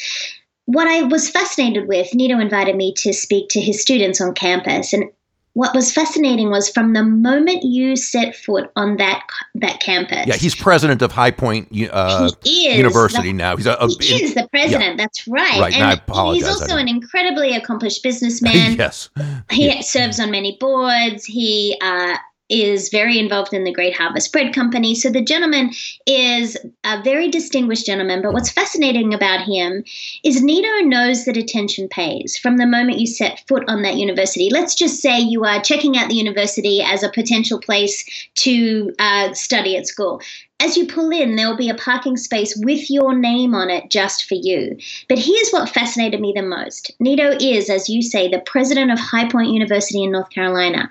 What 0.66 0.88
I 0.88 1.04
was 1.04 1.30
fascinated 1.30 1.88
with, 1.88 2.14
Nido 2.14 2.40
invited 2.40 2.76
me 2.76 2.94
to 2.98 3.14
speak 3.14 3.50
to 3.50 3.62
his 3.62 3.82
students 3.82 4.20
on 4.20 4.34
campus, 4.34 4.94
and 4.94 5.06
what 5.54 5.76
was 5.76 5.92
fascinating 5.92 6.50
was 6.50 6.70
from 6.70 6.94
the 6.94 7.04
moment 7.04 7.64
you 7.64 7.96
set 7.96 8.36
foot 8.36 8.72
on 8.76 8.98
that 8.98 9.24
that 9.56 9.80
campus. 9.82 10.26
Yeah, 10.26 10.36
he's 10.36 10.56
president 10.56 11.02
of 11.02 11.12
High 11.12 11.32
Point 11.32 11.68
uh, 11.92 12.32
University 12.44 13.30
the, 13.30 13.34
now. 13.34 13.58
He's 13.58 13.66
a, 13.66 13.74
a 13.74 13.88
he 14.00 14.24
is 14.24 14.34
the 14.34 14.48
president. 14.50 14.92
Yeah. 14.92 14.96
That's 14.96 15.28
right. 15.28 15.60
Right. 15.60 15.74
And 15.74 15.84
I 15.84 15.94
apologize. 15.94 16.48
He's 16.48 16.62
also 16.62 16.78
an 16.78 16.88
incredibly 16.88 17.56
accomplished 17.56 18.02
businessman. 18.04 18.78
yes. 18.78 19.10
He 19.50 19.68
yeah. 19.68 19.82
serves 19.82 20.20
on 20.20 20.32
many 20.32 20.58
boards. 20.60 21.26
He 21.26 21.78
uh, 21.82 22.16
is 22.52 22.90
very 22.90 23.18
involved 23.18 23.54
in 23.54 23.64
the 23.64 23.72
Great 23.72 23.96
Harvest 23.96 24.32
Bread 24.32 24.54
Company. 24.54 24.94
So 24.94 25.10
the 25.10 25.24
gentleman 25.24 25.72
is 26.06 26.58
a 26.84 27.02
very 27.02 27.30
distinguished 27.30 27.86
gentleman. 27.86 28.22
But 28.22 28.34
what's 28.34 28.52
fascinating 28.52 29.14
about 29.14 29.46
him 29.46 29.84
is 30.24 30.44
Nido 30.44 30.86
knows 30.86 31.26
that 31.26 31.38
attention 31.38 31.88
pays 31.88 32.38
from 32.38 32.58
the 32.58 32.68
moment 32.68 33.00
you 33.00 33.08
set 33.08 33.44
foot 33.48 33.64
on 33.68 33.82
that 33.84 33.96
university. 33.96 34.50
Let's 34.52 34.76
just 34.76 35.02
say 35.02 35.20
you 35.20 35.46
are 35.46 35.62
checking 35.62 35.98
out 35.98 36.10
the 36.10 36.16
university 36.16 36.82
as 36.82 37.04
a 37.04 37.10
potential 37.10 37.60
place 37.60 38.04
to 38.36 38.94
uh, 39.00 39.34
study 39.34 39.78
at 39.78 39.88
school. 39.88 40.22
As 40.64 40.78
you 40.78 40.86
pull 40.86 41.10
in, 41.10 41.36
there 41.36 41.50
will 41.50 41.58
be 41.58 41.70
a 41.70 41.76
parking 41.76 42.18
space 42.18 42.56
with 42.56 42.90
your 42.90 43.18
name 43.18 43.56
on 43.56 43.72
it 43.72 43.90
just 43.90 44.26
for 44.26 44.36
you. 44.36 44.78
But 45.10 45.18
here's 45.18 45.50
what 45.50 45.70
fascinated 45.70 46.22
me 46.22 46.34
the 46.36 46.44
most 46.44 46.92
Nido 47.00 47.32
is, 47.40 47.70
as 47.70 47.90
you 47.90 48.04
say, 48.04 48.28
the 48.28 48.40
president 48.40 48.92
of 48.92 49.00
High 49.00 49.28
Point 49.28 49.50
University 49.50 50.04
in 50.04 50.12
North 50.12 50.30
Carolina 50.30 50.90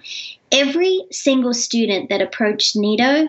every 0.52 1.04
single 1.10 1.54
student 1.54 2.08
that 2.08 2.20
approached 2.20 2.76
Nido, 2.76 3.28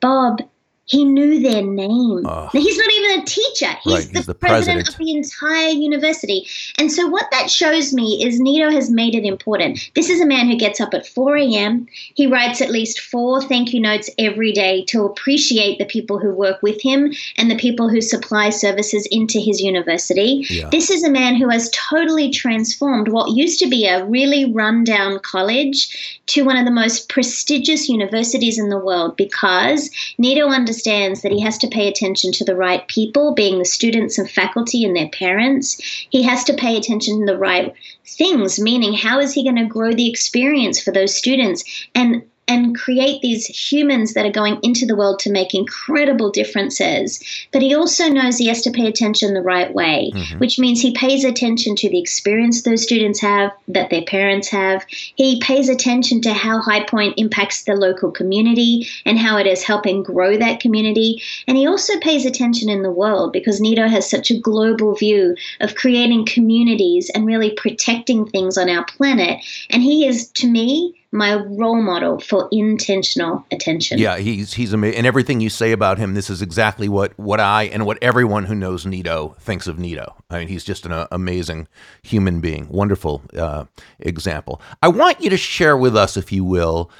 Bob, 0.00 0.42
he 0.84 1.04
knew 1.04 1.40
their 1.40 1.62
name. 1.62 2.26
Uh, 2.26 2.48
he's 2.50 2.76
not 2.76 2.90
even 2.92 3.20
a 3.20 3.24
teacher. 3.24 3.70
He's, 3.82 3.94
right, 3.94 4.12
the, 4.12 4.18
he's 4.18 4.26
the 4.26 4.34
president, 4.34 4.84
president, 4.84 4.88
of 4.88 4.96
the 4.98 5.12
entire 5.12 5.68
university. 5.68 6.46
And 6.76 6.90
so, 6.90 7.08
what 7.08 7.26
that 7.30 7.50
shows 7.50 7.94
me 7.94 8.24
is 8.24 8.40
Nido 8.40 8.70
has 8.70 8.90
made 8.90 9.14
it 9.14 9.24
important. 9.24 9.90
This 9.94 10.10
is 10.10 10.20
a 10.20 10.26
man 10.26 10.48
who 10.48 10.56
gets 10.56 10.80
up 10.80 10.92
at 10.92 11.06
4 11.06 11.36
a.m. 11.36 11.86
He 12.14 12.26
writes 12.26 12.60
at 12.60 12.70
least 12.70 13.00
four 13.00 13.40
thank 13.40 13.72
you 13.72 13.80
notes 13.80 14.10
every 14.18 14.52
day 14.52 14.84
to 14.88 15.04
appreciate 15.04 15.78
the 15.78 15.86
people 15.86 16.18
who 16.18 16.34
work 16.34 16.62
with 16.62 16.80
him 16.82 17.12
and 17.38 17.50
the 17.50 17.56
people 17.56 17.88
who 17.88 18.00
supply 18.00 18.50
services 18.50 19.06
into 19.10 19.40
his 19.40 19.60
university. 19.60 20.44
Yeah. 20.50 20.68
This 20.70 20.90
is 20.90 21.04
a 21.04 21.10
man 21.10 21.36
who 21.36 21.48
has 21.48 21.70
totally 21.70 22.30
transformed 22.30 23.08
what 23.08 23.36
used 23.36 23.60
to 23.60 23.68
be 23.68 23.86
a 23.86 24.04
really 24.04 24.52
rundown 24.52 25.20
college 25.20 26.20
to 26.26 26.44
one 26.44 26.56
of 26.56 26.64
the 26.64 26.70
most 26.70 27.08
prestigious 27.08 27.88
universities 27.88 28.58
in 28.58 28.68
the 28.68 28.78
world 28.78 29.16
because 29.16 29.90
Nido 30.18 30.48
understands 30.48 30.81
that 30.84 31.32
he 31.32 31.40
has 31.40 31.58
to 31.58 31.68
pay 31.68 31.88
attention 31.88 32.32
to 32.32 32.44
the 32.44 32.56
right 32.56 32.86
people, 32.88 33.34
being 33.34 33.58
the 33.58 33.64
students 33.64 34.18
and 34.18 34.30
faculty 34.30 34.84
and 34.84 34.96
their 34.96 35.08
parents. 35.08 35.80
He 36.10 36.22
has 36.22 36.44
to 36.44 36.54
pay 36.54 36.76
attention 36.76 37.20
to 37.20 37.26
the 37.26 37.38
right 37.38 37.74
things, 38.06 38.58
meaning 38.58 38.94
how 38.94 39.20
is 39.20 39.32
he 39.32 39.44
going 39.44 39.56
to 39.56 39.66
grow 39.66 39.92
the 39.92 40.08
experience 40.08 40.80
for 40.80 40.92
those 40.92 41.16
students 41.16 41.64
and 41.94 42.22
and 42.48 42.76
create 42.76 43.22
these 43.22 43.46
humans 43.46 44.14
that 44.14 44.26
are 44.26 44.32
going 44.32 44.58
into 44.62 44.84
the 44.84 44.96
world 44.96 45.18
to 45.20 45.30
make 45.30 45.54
incredible 45.54 46.30
differences. 46.30 47.22
But 47.52 47.62
he 47.62 47.74
also 47.74 48.08
knows 48.08 48.36
he 48.36 48.48
has 48.48 48.62
to 48.62 48.70
pay 48.70 48.86
attention 48.86 49.32
the 49.32 49.42
right 49.42 49.72
way, 49.72 50.10
mm-hmm. 50.14 50.38
which 50.38 50.58
means 50.58 50.80
he 50.80 50.92
pays 50.92 51.24
attention 51.24 51.76
to 51.76 51.88
the 51.88 52.00
experience 52.00 52.62
those 52.62 52.82
students 52.82 53.20
have, 53.20 53.52
that 53.68 53.90
their 53.90 54.02
parents 54.02 54.48
have. 54.48 54.84
He 54.88 55.40
pays 55.40 55.68
attention 55.68 56.20
to 56.22 56.32
how 56.32 56.60
High 56.60 56.84
Point 56.84 57.14
impacts 57.16 57.64
the 57.64 57.74
local 57.74 58.10
community 58.10 58.88
and 59.06 59.18
how 59.18 59.38
it 59.38 59.46
is 59.46 59.62
helping 59.62 60.02
grow 60.02 60.36
that 60.36 60.60
community. 60.60 61.22
And 61.46 61.56
he 61.56 61.66
also 61.66 61.98
pays 62.00 62.26
attention 62.26 62.68
in 62.68 62.82
the 62.82 62.90
world 62.90 63.32
because 63.32 63.60
Nido 63.60 63.86
has 63.86 64.08
such 64.08 64.30
a 64.30 64.38
global 64.38 64.94
view 64.94 65.36
of 65.60 65.76
creating 65.76 66.26
communities 66.26 67.10
and 67.14 67.24
really 67.24 67.52
protecting 67.52 68.26
things 68.26 68.58
on 68.58 68.68
our 68.68 68.84
planet. 68.84 69.44
And 69.70 69.82
he 69.82 70.06
is, 70.06 70.28
to 70.32 70.48
me, 70.48 70.98
my 71.12 71.34
role 71.34 71.80
model 71.80 72.18
for 72.18 72.48
intentional 72.50 73.44
attention. 73.52 73.98
Yeah, 73.98 74.16
he's 74.16 74.54
he's 74.54 74.72
amazing, 74.72 74.98
and 74.98 75.06
everything 75.06 75.40
you 75.40 75.50
say 75.50 75.72
about 75.72 75.98
him, 75.98 76.14
this 76.14 76.30
is 76.30 76.40
exactly 76.40 76.88
what 76.88 77.16
what 77.18 77.38
I 77.38 77.64
and 77.64 77.84
what 77.84 77.98
everyone 78.02 78.44
who 78.44 78.54
knows 78.54 78.86
Nido 78.86 79.36
thinks 79.38 79.66
of 79.66 79.78
Nido. 79.78 80.16
I 80.30 80.38
mean, 80.38 80.48
he's 80.48 80.64
just 80.64 80.86
an 80.86 80.92
uh, 80.92 81.06
amazing 81.12 81.68
human 82.02 82.40
being, 82.40 82.66
wonderful 82.68 83.22
uh, 83.36 83.66
example. 84.00 84.60
I 84.82 84.88
want 84.88 85.20
you 85.20 85.28
to 85.30 85.36
share 85.36 85.76
with 85.76 85.94
us, 85.94 86.16
if 86.16 86.32
you 86.32 86.44
will, 86.44 86.90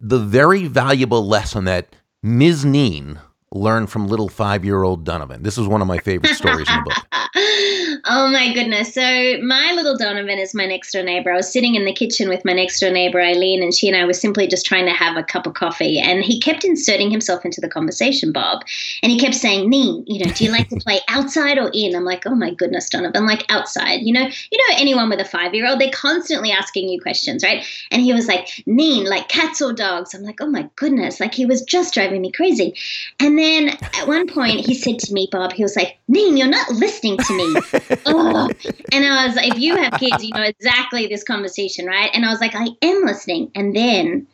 the 0.00 0.18
very 0.18 0.66
valuable 0.66 1.26
lesson 1.26 1.64
that 1.64 1.94
Ms. 2.22 2.64
Neen 2.64 3.20
learned 3.52 3.90
from 3.90 4.06
little 4.06 4.28
five 4.28 4.64
year 4.64 4.82
old 4.84 5.04
Donovan. 5.04 5.42
This 5.42 5.58
is 5.58 5.66
one 5.66 5.82
of 5.82 5.88
my 5.88 5.98
favorite 5.98 6.34
stories 6.34 6.68
in 6.68 6.74
the 6.76 6.82
book. 6.84 7.04
oh 8.04 8.28
my 8.32 8.52
goodness. 8.54 8.94
So, 8.94 9.38
my 9.42 9.72
little 9.74 9.96
Donovan 9.96 10.38
is 10.38 10.54
my 10.54 10.66
next 10.66 10.92
door 10.92 11.02
neighbor. 11.02 11.32
I 11.32 11.36
was 11.36 11.52
sitting 11.52 11.74
in 11.74 11.84
the 11.84 11.92
kitchen 11.92 12.28
with 12.28 12.44
my 12.44 12.52
next 12.52 12.78
door 12.78 12.92
neighbor, 12.92 13.20
Eileen, 13.20 13.60
and 13.60 13.74
she 13.74 13.88
and 13.88 13.96
I 13.96 14.04
were 14.04 14.12
simply 14.12 14.46
just 14.46 14.66
trying 14.66 14.86
to 14.86 14.92
have 14.92 15.16
a 15.16 15.24
cup 15.24 15.46
of 15.46 15.54
coffee. 15.54 15.98
And 15.98 16.22
he 16.22 16.38
kept 16.38 16.64
inserting 16.64 17.10
himself 17.10 17.44
into 17.44 17.60
the 17.60 17.68
conversation, 17.68 18.30
Bob. 18.30 18.62
And 19.02 19.10
he 19.10 19.18
kept 19.18 19.34
saying, 19.34 19.68
Nee, 19.68 20.04
you 20.06 20.24
know, 20.24 20.32
do 20.32 20.44
you 20.44 20.52
like 20.52 20.68
to 20.68 20.76
play 20.80 21.00
outside 21.08 21.58
or 21.58 21.70
in? 21.74 21.96
I'm 21.96 22.04
like, 22.04 22.26
oh 22.26 22.36
my 22.36 22.54
goodness, 22.54 22.88
Donovan, 22.88 23.26
like 23.26 23.44
outside. 23.50 24.02
You 24.02 24.12
know, 24.12 24.28
you 24.52 24.58
know, 24.58 24.76
anyone 24.76 25.08
with 25.08 25.20
a 25.20 25.24
five 25.24 25.54
year 25.54 25.68
old, 25.68 25.80
they're 25.80 25.90
constantly 25.90 26.52
asking 26.52 26.88
you 26.88 27.00
questions, 27.00 27.42
right? 27.42 27.66
And 27.90 28.00
he 28.00 28.12
was 28.12 28.28
like, 28.28 28.62
Neen, 28.66 29.06
like 29.06 29.28
cats 29.28 29.60
or 29.60 29.72
dogs. 29.72 30.14
I'm 30.14 30.22
like, 30.22 30.40
oh 30.40 30.46
my 30.46 30.68
goodness. 30.76 31.18
Like 31.18 31.34
he 31.34 31.46
was 31.46 31.62
just 31.62 31.94
driving 31.94 32.22
me 32.22 32.30
crazy. 32.30 32.74
And 33.18 33.39
then 33.40 33.68
at 33.68 34.06
one 34.06 34.26
point, 34.26 34.66
he 34.66 34.74
said 34.74 34.98
to 35.00 35.12
me, 35.12 35.28
Bob, 35.30 35.52
he 35.52 35.62
was 35.62 35.76
like, 35.76 35.98
Neen, 36.08 36.36
you're 36.36 36.48
not 36.48 36.70
listening 36.70 37.16
to 37.18 37.32
me. 37.34 37.60
And 38.92 39.04
I 39.04 39.26
was 39.26 39.36
like, 39.36 39.52
if 39.52 39.58
you 39.58 39.76
have 39.76 39.92
kids, 39.92 40.24
you 40.24 40.34
know 40.34 40.42
exactly 40.42 41.06
this 41.06 41.22
conversation, 41.22 41.86
right? 41.86 42.10
And 42.12 42.24
I 42.24 42.30
was 42.30 42.40
like, 42.40 42.54
I 42.54 42.68
am 42.82 43.04
listening. 43.04 43.50
And 43.54 43.74
then 43.74 44.26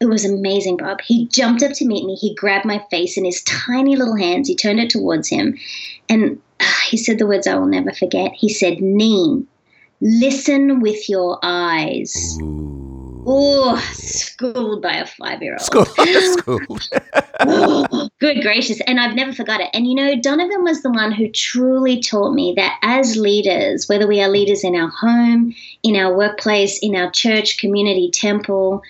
it 0.00 0.06
was 0.06 0.24
amazing, 0.24 0.76
Bob. 0.76 1.00
He 1.00 1.26
jumped 1.26 1.62
up 1.62 1.72
to 1.72 1.86
meet 1.86 2.04
me. 2.04 2.14
He 2.14 2.34
grabbed 2.34 2.64
my 2.64 2.84
face 2.90 3.16
in 3.16 3.24
his 3.24 3.42
tiny 3.42 3.96
little 3.96 4.16
hands. 4.16 4.46
He 4.48 4.54
turned 4.54 4.78
it 4.78 4.90
towards 4.90 5.28
him. 5.28 5.58
And 6.08 6.40
uh, 6.60 6.64
he 6.88 6.96
said 6.96 7.18
the 7.18 7.26
words 7.26 7.46
I 7.46 7.56
will 7.56 7.66
never 7.66 7.92
forget. 7.92 8.32
He 8.32 8.48
said, 8.48 8.80
Neen, 8.80 9.46
listen 10.00 10.80
with 10.80 11.08
your 11.08 11.38
eyes. 11.42 12.38
Ooh. 12.40 13.05
Oh, 13.28 13.76
schooled 13.92 14.82
by 14.82 14.94
a 14.98 15.06
five 15.06 15.42
year 15.42 15.58
old. 15.58 15.88
Schooled. 15.88 16.88
good 18.20 18.40
gracious. 18.42 18.80
And 18.86 19.00
I've 19.00 19.16
never 19.16 19.32
forgot 19.32 19.60
it. 19.60 19.68
And 19.74 19.86
you 19.86 19.94
know, 19.94 20.14
Donovan 20.20 20.62
was 20.62 20.82
the 20.82 20.90
one 20.90 21.10
who 21.10 21.28
truly 21.28 22.00
taught 22.00 22.34
me 22.34 22.54
that 22.56 22.78
as 22.82 23.16
leaders, 23.16 23.88
whether 23.88 24.06
we 24.06 24.22
are 24.22 24.28
leaders 24.28 24.62
in 24.62 24.76
our 24.76 24.88
home, 24.88 25.54
in 25.82 25.96
our 25.96 26.16
workplace, 26.16 26.78
in 26.80 26.94
our 26.94 27.10
church, 27.10 27.58
community, 27.58 28.10
temple, 28.12 28.82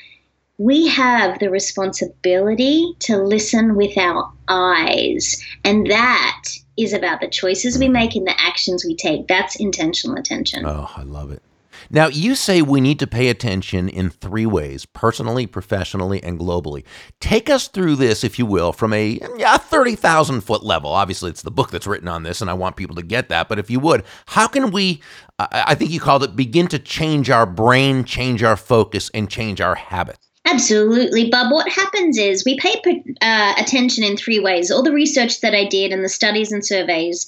we 0.58 0.86
have 0.88 1.38
the 1.38 1.50
responsibility 1.50 2.94
to 3.00 3.16
listen 3.16 3.74
with 3.74 3.96
our 3.96 4.30
eyes. 4.48 5.42
And 5.64 5.90
that 5.90 6.44
is 6.76 6.92
about 6.92 7.20
the 7.20 7.28
choices 7.28 7.78
we 7.78 7.88
make 7.88 8.14
and 8.14 8.26
the 8.26 8.38
actions 8.38 8.84
we 8.84 8.94
take. 8.94 9.28
That's 9.28 9.56
intentional 9.56 10.16
attention. 10.18 10.66
Oh, 10.66 10.90
I 10.94 11.02
love 11.02 11.30
it. 11.30 11.42
Now, 11.90 12.09
you 12.09 12.35
say 12.35 12.62
we 12.62 12.80
need 12.80 12.99
to 13.00 13.06
pay 13.06 13.28
attention 13.28 13.88
in 13.88 14.11
three 14.11 14.47
ways 14.47 14.87
personally, 14.87 15.47
professionally, 15.47 16.23
and 16.23 16.38
globally. 16.38 16.85
Take 17.21 17.50
us 17.50 17.68
through 17.68 17.97
this, 17.97 18.25
if 18.25 18.38
you 18.38 18.47
will, 18.47 18.73
from 18.73 18.92
a, 18.92 19.18
a 19.21 19.59
30,000 19.59 20.40
foot 20.42 20.64
level. 20.64 20.90
Obviously, 20.90 21.30
it's 21.30 21.42
the 21.42 21.50
book 21.50 21.71
that's 21.71 21.87
written 21.87 22.09
on 22.09 22.23
this, 22.23 22.40
and 22.40 22.50
I 22.50 22.54
want 22.54 22.76
people 22.76 22.97
to 22.97 23.02
get 23.02 23.28
that. 23.28 23.49
But 23.49 23.59
if 23.59 23.71
you 23.71 23.80
would, 23.80 24.04
how 24.26 24.49
can 24.49 24.71
we, 24.71 25.00
I 25.38 25.75
think 25.75 25.90
you 25.90 26.00
called 26.00 26.23
it, 26.23 26.37
begin 26.37 26.68
to 26.68 26.78
change 26.78 27.30
our 27.30 27.47
brain, 27.47 28.04
change 28.04 28.42
our 28.42 28.56
focus, 28.56 29.11
and 29.14 29.30
change 29.30 29.61
our 29.61 29.75
habits? 29.75 30.26
Absolutely, 30.47 31.28
Bob. 31.28 31.52
What 31.52 31.68
happens 31.68 32.16
is 32.16 32.45
we 32.45 32.56
pay 32.59 32.80
uh, 33.21 33.54
attention 33.59 34.04
in 34.04 34.16
three 34.16 34.38
ways. 34.38 34.71
All 34.71 34.83
the 34.83 34.92
research 34.92 35.40
that 35.40 35.54
I 35.54 35.64
did 35.64 35.92
and 35.92 36.04
the 36.04 36.09
studies 36.09 36.52
and 36.52 36.64
surveys 36.64 37.26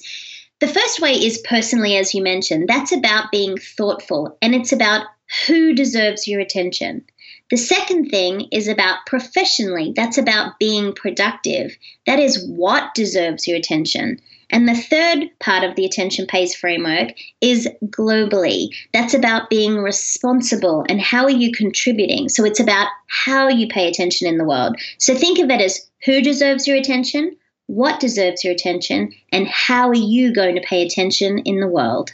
the 0.59 0.67
first 0.67 1.01
way 1.01 1.13
is 1.13 1.43
personally, 1.47 1.95
as 1.97 2.13
you 2.13 2.21
mentioned. 2.21 2.67
That's 2.67 2.91
about 2.91 3.31
being 3.31 3.57
thoughtful 3.57 4.37
and 4.41 4.53
it's 4.53 4.71
about 4.71 5.05
who 5.47 5.73
deserves 5.73 6.27
your 6.27 6.39
attention. 6.39 7.05
The 7.49 7.57
second 7.57 8.09
thing 8.09 8.47
is 8.51 8.67
about 8.67 9.05
professionally. 9.05 9.93
That's 9.95 10.17
about 10.17 10.59
being 10.59 10.93
productive. 10.93 11.75
That 12.05 12.19
is 12.19 12.45
what 12.47 12.93
deserves 12.93 13.47
your 13.47 13.57
attention. 13.57 14.19
And 14.51 14.67
the 14.67 14.75
third 14.75 15.29
part 15.39 15.63
of 15.63 15.75
the 15.75 15.85
attention 15.85 16.25
pays 16.25 16.55
framework 16.55 17.09
is 17.41 17.67
globally. 17.85 18.69
That's 18.93 19.13
about 19.13 19.49
being 19.49 19.77
responsible 19.77 20.85
and 20.89 20.99
how 20.99 21.23
are 21.25 21.29
you 21.29 21.51
contributing. 21.51 22.29
So 22.29 22.43
it's 22.45 22.59
about 22.59 22.87
how 23.07 23.47
you 23.47 23.67
pay 23.67 23.87
attention 23.87 24.27
in 24.27 24.37
the 24.37 24.45
world. 24.45 24.75
So 24.97 25.13
think 25.15 25.39
of 25.39 25.49
it 25.49 25.61
as 25.61 25.87
who 26.05 26.21
deserves 26.21 26.67
your 26.67 26.77
attention, 26.77 27.35
what 27.69 27.99
deserves 27.99 28.43
your 28.43 28.51
attention, 28.51 29.13
and 29.31 29.47
how 29.47 29.87
are 29.89 29.93
you 29.93 30.33
going 30.33 30.55
to 30.55 30.61
pay 30.61 30.83
attention 30.83 31.37
in 31.39 31.59
the 31.59 31.67
world? 31.67 32.09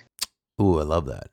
Ooh, 0.61 0.79
I 0.79 0.83
love 0.83 1.05
that. 1.05 1.29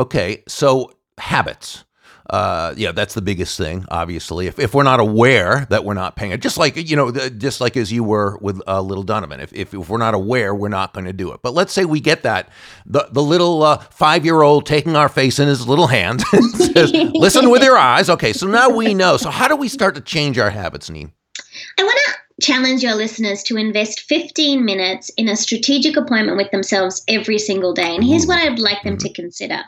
Okay, 0.00 0.42
so 0.48 0.92
habits. 1.16 1.84
uh, 2.30 2.74
yeah, 2.76 2.90
that's 2.90 3.14
the 3.14 3.22
biggest 3.22 3.56
thing. 3.56 3.84
Obviously, 3.88 4.48
if, 4.48 4.58
if 4.58 4.74
we're 4.74 4.82
not 4.82 4.98
aware 4.98 5.66
that 5.70 5.84
we're 5.84 5.94
not 5.94 6.16
paying 6.16 6.32
it, 6.32 6.40
just 6.40 6.58
like 6.58 6.76
you 6.76 6.96
know, 6.96 7.12
just 7.12 7.60
like 7.60 7.76
as 7.76 7.92
you 7.92 8.02
were 8.02 8.36
with 8.40 8.60
uh, 8.66 8.80
little 8.80 9.04
Donovan, 9.04 9.38
if, 9.38 9.52
if, 9.52 9.72
if 9.72 9.88
we're 9.88 9.98
not 9.98 10.14
aware, 10.14 10.52
we're 10.56 10.68
not 10.68 10.92
going 10.92 11.04
to 11.04 11.12
do 11.12 11.30
it. 11.32 11.40
But 11.40 11.54
let's 11.54 11.72
say 11.72 11.84
we 11.84 12.00
get 12.00 12.24
that 12.24 12.48
the 12.84 13.06
the 13.12 13.22
little 13.22 13.62
uh, 13.62 13.78
five 13.78 14.24
year 14.24 14.42
old 14.42 14.66
taking 14.66 14.96
our 14.96 15.08
face 15.08 15.38
in 15.38 15.46
his 15.46 15.68
little 15.68 15.86
hand, 15.86 16.20
says, 16.54 16.92
"Listen 16.92 17.48
with 17.48 17.62
your 17.62 17.78
eyes." 17.78 18.10
Okay, 18.10 18.32
so 18.32 18.48
now 18.48 18.70
we 18.70 18.92
know. 18.92 19.16
So 19.18 19.30
how 19.30 19.46
do 19.46 19.54
we 19.54 19.68
start 19.68 19.94
to 19.94 20.00
change 20.00 20.36
our 20.36 20.50
habits, 20.50 20.90
Neen? 20.90 21.12
I 21.78 21.82
want 21.84 21.98
to 22.06 22.46
challenge 22.46 22.82
your 22.82 22.94
listeners 22.94 23.42
to 23.44 23.56
invest 23.56 24.00
15 24.00 24.64
minutes 24.64 25.10
in 25.16 25.28
a 25.28 25.36
strategic 25.36 25.96
appointment 25.96 26.36
with 26.36 26.50
themselves 26.50 27.02
every 27.08 27.38
single 27.38 27.72
day. 27.72 27.94
And 27.94 28.04
here's 28.04 28.26
what 28.26 28.38
I'd 28.38 28.58
like 28.58 28.82
them 28.82 28.96
mm-hmm. 28.96 29.06
to 29.06 29.12
consider. 29.12 29.62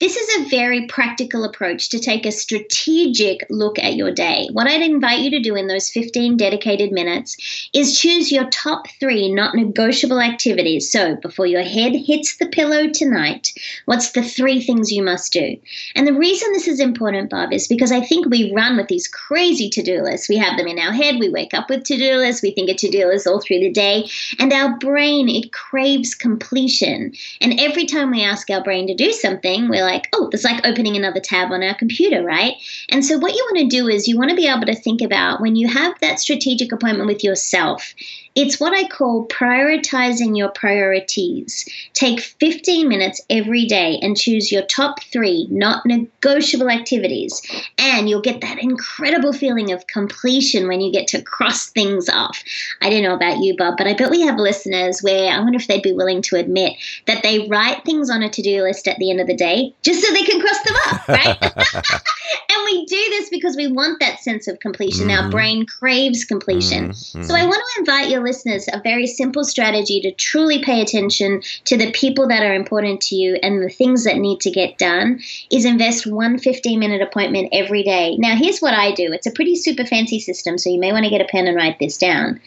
This 0.00 0.16
is 0.16 0.28
a 0.40 0.48
very 0.48 0.88
practical 0.88 1.44
approach 1.44 1.90
to 1.90 2.00
take 2.00 2.26
a 2.26 2.32
strategic 2.32 3.46
look 3.48 3.78
at 3.78 3.94
your 3.94 4.10
day. 4.10 4.48
What 4.52 4.66
I'd 4.66 4.82
invite 4.82 5.20
you 5.20 5.30
to 5.30 5.40
do 5.40 5.54
in 5.54 5.68
those 5.68 5.88
15 5.88 6.36
dedicated 6.36 6.90
minutes 6.90 7.68
is 7.72 7.96
choose 7.96 8.32
your 8.32 8.50
top 8.50 8.88
three 8.98 9.32
not 9.32 9.54
negotiable 9.54 10.20
activities. 10.20 10.90
So, 10.90 11.14
before 11.14 11.46
your 11.46 11.62
head 11.62 11.94
hits 11.94 12.38
the 12.38 12.48
pillow 12.48 12.88
tonight, 12.88 13.52
what's 13.84 14.10
the 14.10 14.24
three 14.24 14.60
things 14.60 14.90
you 14.90 15.00
must 15.00 15.32
do? 15.32 15.56
And 15.94 16.08
the 16.08 16.12
reason 16.12 16.52
this 16.52 16.66
is 16.66 16.80
important, 16.80 17.30
Bob, 17.30 17.52
is 17.52 17.68
because 17.68 17.92
I 17.92 18.00
think 18.00 18.26
we 18.26 18.52
run 18.52 18.76
with 18.76 18.88
these 18.88 19.06
crazy 19.06 19.70
to 19.70 19.82
do 19.82 20.02
lists. 20.02 20.28
We 20.28 20.38
have 20.38 20.58
them 20.58 20.66
in 20.66 20.80
our 20.80 20.92
head, 20.92 21.20
we 21.20 21.28
wake 21.28 21.54
up 21.54 21.70
with 21.70 21.84
to 21.84 21.96
do 21.96 22.16
lists, 22.16 22.42
we 22.42 22.50
think 22.50 22.68
of 22.68 22.78
to 22.78 22.90
do 22.90 23.06
lists 23.06 23.28
all 23.28 23.40
through 23.40 23.60
the 23.60 23.70
day, 23.70 24.10
and 24.40 24.52
our 24.52 24.76
brain, 24.78 25.28
it 25.28 25.52
craves 25.52 26.16
completion. 26.16 27.12
And 27.40 27.60
every 27.60 27.86
time 27.86 28.10
we 28.10 28.24
ask 28.24 28.50
our 28.50 28.62
brain 28.62 28.88
to 28.88 28.94
do 28.94 29.12
something, 29.12 29.68
we're 29.68 29.83
like, 29.84 30.08
oh, 30.12 30.28
it's 30.32 30.44
like 30.44 30.64
opening 30.66 30.96
another 30.96 31.20
tab 31.20 31.50
on 31.50 31.62
our 31.62 31.74
computer, 31.74 32.22
right? 32.22 32.54
And 32.90 33.04
so, 33.04 33.18
what 33.18 33.34
you 33.34 33.48
want 33.50 33.58
to 33.70 33.76
do 33.76 33.88
is 33.88 34.08
you 34.08 34.18
want 34.18 34.30
to 34.30 34.36
be 34.36 34.48
able 34.48 34.66
to 34.66 34.74
think 34.74 35.00
about 35.00 35.40
when 35.40 35.56
you 35.56 35.68
have 35.68 35.98
that 36.00 36.20
strategic 36.20 36.72
appointment 36.72 37.06
with 37.06 37.24
yourself 37.24 37.94
it's 38.34 38.58
what 38.58 38.74
I 38.74 38.88
call 38.88 39.28
prioritizing 39.28 40.36
your 40.36 40.48
priorities. 40.48 41.68
Take 41.92 42.20
15 42.20 42.88
minutes 42.88 43.20
every 43.30 43.64
day 43.66 43.98
and 44.02 44.16
choose 44.16 44.50
your 44.50 44.62
top 44.62 45.02
three 45.04 45.46
not 45.50 45.86
negotiable 45.86 46.70
activities. 46.70 47.40
And 47.78 48.08
you'll 48.08 48.20
get 48.20 48.40
that 48.40 48.62
incredible 48.62 49.32
feeling 49.32 49.72
of 49.72 49.86
completion 49.86 50.66
when 50.66 50.80
you 50.80 50.92
get 50.92 51.06
to 51.08 51.22
cross 51.22 51.68
things 51.70 52.08
off. 52.08 52.42
I 52.82 52.90
don't 52.90 53.02
know 53.02 53.14
about 53.14 53.38
you, 53.38 53.56
Bob, 53.56 53.76
but 53.78 53.86
I 53.86 53.94
bet 53.94 54.10
we 54.10 54.22
have 54.22 54.36
listeners 54.36 55.00
where 55.00 55.32
I 55.32 55.38
wonder 55.38 55.58
if 55.58 55.68
they'd 55.68 55.82
be 55.82 55.92
willing 55.92 56.22
to 56.22 56.36
admit 56.36 56.74
that 57.06 57.22
they 57.22 57.46
write 57.48 57.84
things 57.84 58.10
on 58.10 58.22
a 58.22 58.28
to 58.28 58.42
do 58.42 58.62
list 58.62 58.88
at 58.88 58.98
the 58.98 59.10
end 59.10 59.20
of 59.20 59.26
the 59.26 59.36
day 59.36 59.72
just 59.82 60.02
so 60.02 60.12
they 60.12 60.24
can 60.24 60.40
cross 60.40 60.62
them 60.62 60.74
off, 60.74 61.08
right? 61.08 62.00
and 62.48 62.64
we 62.64 62.84
do 62.86 62.96
this 63.10 63.28
because 63.28 63.56
we 63.56 63.66
want 63.66 64.00
that 64.00 64.20
sense 64.20 64.48
of 64.48 64.60
completion. 64.60 65.08
Mm-hmm. 65.08 65.24
Our 65.24 65.30
brain 65.30 65.66
craves 65.66 66.24
completion. 66.24 66.90
Mm-hmm. 66.90 67.22
So 67.22 67.34
I 67.34 67.44
want 67.44 67.62
to 67.62 67.80
invite 67.80 68.10
your 68.10 68.22
listeners 68.22 68.68
a 68.72 68.80
very 68.80 69.06
simple 69.06 69.44
strategy 69.44 70.00
to 70.00 70.12
truly 70.12 70.62
pay 70.62 70.80
attention 70.80 71.42
to 71.64 71.76
the 71.76 71.90
people 71.92 72.28
that 72.28 72.42
are 72.42 72.54
important 72.54 73.00
to 73.02 73.16
you 73.16 73.36
and 73.42 73.62
the 73.62 73.68
things 73.68 74.04
that 74.04 74.16
need 74.16 74.40
to 74.40 74.50
get 74.50 74.78
done 74.78 75.20
is 75.50 75.64
invest 75.64 76.06
one 76.06 76.38
15 76.38 76.78
minute 76.78 77.02
appointment 77.02 77.48
every 77.52 77.82
day. 77.82 78.16
Now, 78.16 78.36
here's 78.36 78.60
what 78.60 78.74
I 78.74 78.92
do 78.92 79.12
it's 79.12 79.26
a 79.26 79.32
pretty 79.32 79.56
super 79.56 79.84
fancy 79.84 80.20
system, 80.20 80.58
so 80.58 80.70
you 80.70 80.80
may 80.80 80.92
want 80.92 81.04
to 81.04 81.10
get 81.10 81.20
a 81.20 81.26
pen 81.26 81.46
and 81.46 81.56
write 81.56 81.78
this 81.78 81.98
down. 81.98 82.40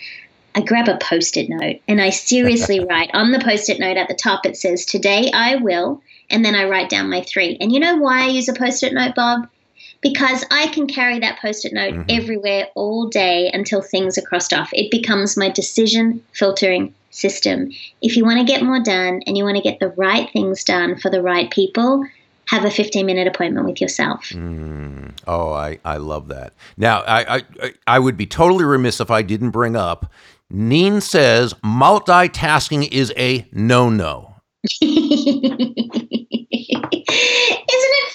I 0.56 0.62
grab 0.62 0.88
a 0.88 0.98
post 0.98 1.38
it 1.38 1.50
note 1.50 1.82
and 1.88 2.02
I 2.02 2.10
seriously 2.10 2.80
write 2.90 3.12
on 3.14 3.32
the 3.32 3.40
post 3.40 3.70
it 3.70 3.80
note 3.80 3.98
at 3.98 4.08
the 4.08 4.16
top, 4.16 4.46
it 4.46 4.58
says, 4.58 4.86
Today 4.86 5.30
I 5.32 5.58
will. 5.58 6.02
And 6.30 6.44
then 6.44 6.56
I 6.56 6.66
write 6.66 6.90
down 6.90 7.10
my 7.10 7.22
three. 7.22 7.58
And 7.62 7.72
you 7.72 7.80
know 7.80 7.96
why 7.98 8.24
I 8.24 8.28
use 8.30 8.50
a 8.50 8.54
post 8.54 8.84
it 8.84 8.94
note, 8.94 9.16
Bob? 9.16 9.48
Because 10.02 10.44
I 10.52 10.68
can 10.68 10.88
carry 10.88 11.20
that 11.20 11.40
post 11.40 11.66
it 11.66 11.74
note 11.74 11.94
mm-hmm. 11.94 12.10
everywhere 12.10 12.68
all 12.76 13.08
day 13.08 13.50
until 13.54 13.82
things 13.82 14.18
are 14.18 14.22
crossed 14.22 14.54
off. 14.54 14.70
It 14.74 14.92
becomes 14.92 15.38
my 15.38 15.50
decision 15.50 16.24
filtering 16.34 16.94
system. 17.12 17.72
If 18.02 18.16
you 18.16 18.24
want 18.24 18.40
to 18.40 18.46
get 18.46 18.64
more 18.64 18.82
done 18.82 19.22
and 19.26 19.38
you 19.38 19.44
want 19.44 19.58
to 19.58 19.64
get 19.64 19.80
the 19.80 19.90
right 19.90 20.30
things 20.32 20.64
done 20.64 20.98
for 20.98 21.10
the 21.10 21.22
right 21.22 21.50
people, 21.50 22.06
have 22.48 22.64
a 22.64 22.72
15 22.72 23.06
minute 23.06 23.28
appointment 23.28 23.66
with 23.66 23.82
yourself. 23.82 24.30
Mm. 24.30 25.12
Oh, 25.28 25.52
I, 25.52 25.80
I 25.84 25.98
love 25.98 26.30
that. 26.30 26.54
Now, 26.78 27.02
I, 27.02 27.44
I, 27.62 27.74
I 27.88 28.00
would 28.00 28.18
be 28.18 28.26
totally 28.26 28.66
remiss 28.66 29.00
if 29.00 29.12
I 29.12 29.22
didn't 29.22 29.52
bring 29.52 29.76
up 29.76 30.12
Neen 30.50 31.02
says 31.02 31.54
multitasking 31.56 32.90
is 32.90 33.12
a 33.18 33.46
no 33.52 33.90
no. 33.90 34.36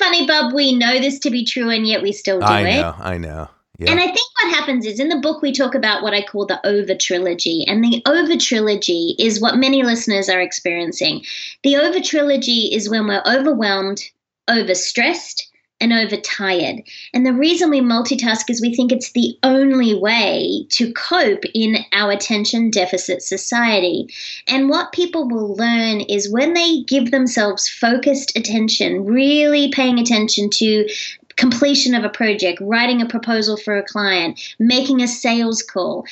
funny, 0.03 0.27
Bob? 0.27 0.53
We 0.53 0.75
know 0.75 0.99
this 0.99 1.19
to 1.21 1.31
be 1.31 1.45
true, 1.45 1.71
and 1.71 1.87
yet 1.87 2.03
we 2.03 2.13
still 2.13 2.41
do 2.41 2.47
I 2.47 2.61
it. 2.61 2.79
I 2.79 2.81
know. 2.81 2.95
I 2.99 3.19
know. 3.19 3.49
Yeah. 3.79 3.91
And 3.91 4.01
I 4.01 4.07
think 4.07 4.29
what 4.41 4.55
happens 4.55 4.87
is 4.87 5.01
in 5.01 5.09
the 5.09 5.19
book, 5.19 5.43
we 5.43 5.53
talk 5.53 5.75
about 5.75 6.03
what 6.03 6.15
I 6.15 6.23
call 6.23 6.47
the 6.47 6.65
over 6.67 6.95
trilogy. 6.95 7.65
And 7.67 7.83
the 7.83 8.03
over 8.07 8.37
trilogy 8.37 9.17
is 9.19 9.41
what 9.41 9.57
many 9.57 9.83
listeners 9.83 10.29
are 10.29 10.41
experiencing. 10.41 11.25
The 11.63 11.77
over 11.77 12.01
trilogy 12.01 12.71
is 12.73 12.91
when 12.91 13.07
we're 13.07 13.23
overwhelmed, 13.27 14.03
overstressed, 14.49 15.43
and 15.83 15.93
overtired. 15.93 16.83
And 17.13 17.27
the 17.27 17.33
reason 17.33 17.69
we 17.69 17.81
multitask 17.81 18.49
is 18.49 18.63
we 18.63 18.75
think 18.75 18.93
it's 18.93 19.13
the 19.13 19.37
only 19.43 19.95
way 19.95 20.65
to 20.71 20.93
cope 20.93 21.45
in 21.55 21.79
our 21.93 22.13
attention 22.13 22.71
deficit 22.71 23.23
society. 23.23 24.09
And 24.47 24.71
what 24.71 24.93
people 24.93 25.29
will 25.29 25.57
learn 25.57 26.03
is 26.03 26.31
when 26.31 26.55
they 26.55 26.83
give 26.83 27.11
themselves 27.11 27.69
focused 27.69 28.37
attention, 28.37 29.05
really 29.05 29.71
paying 29.73 29.99
attention 29.99 30.49
to 30.51 30.89
completion 31.37 31.95
of 31.95 32.05
a 32.05 32.09
project, 32.11 32.61
writing 32.61 33.03
a 33.03 33.07
proposal 33.07 33.57
for 33.57 33.77
a 33.77 33.83
client, 33.83 34.41
making 34.59 35.03
a 35.03 35.09
sales 35.09 35.63
call, 35.63 36.07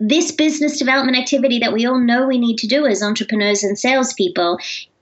this 0.00 0.30
business 0.30 0.78
development 0.78 1.18
activity 1.18 1.58
that 1.58 1.72
we 1.72 1.84
all 1.84 1.98
know 1.98 2.26
we 2.26 2.38
need 2.38 2.58
to 2.58 2.68
do 2.68 2.86
as 2.86 3.02
entrepreneurs 3.02 3.64
and 3.64 3.78
salespeople 3.78 4.58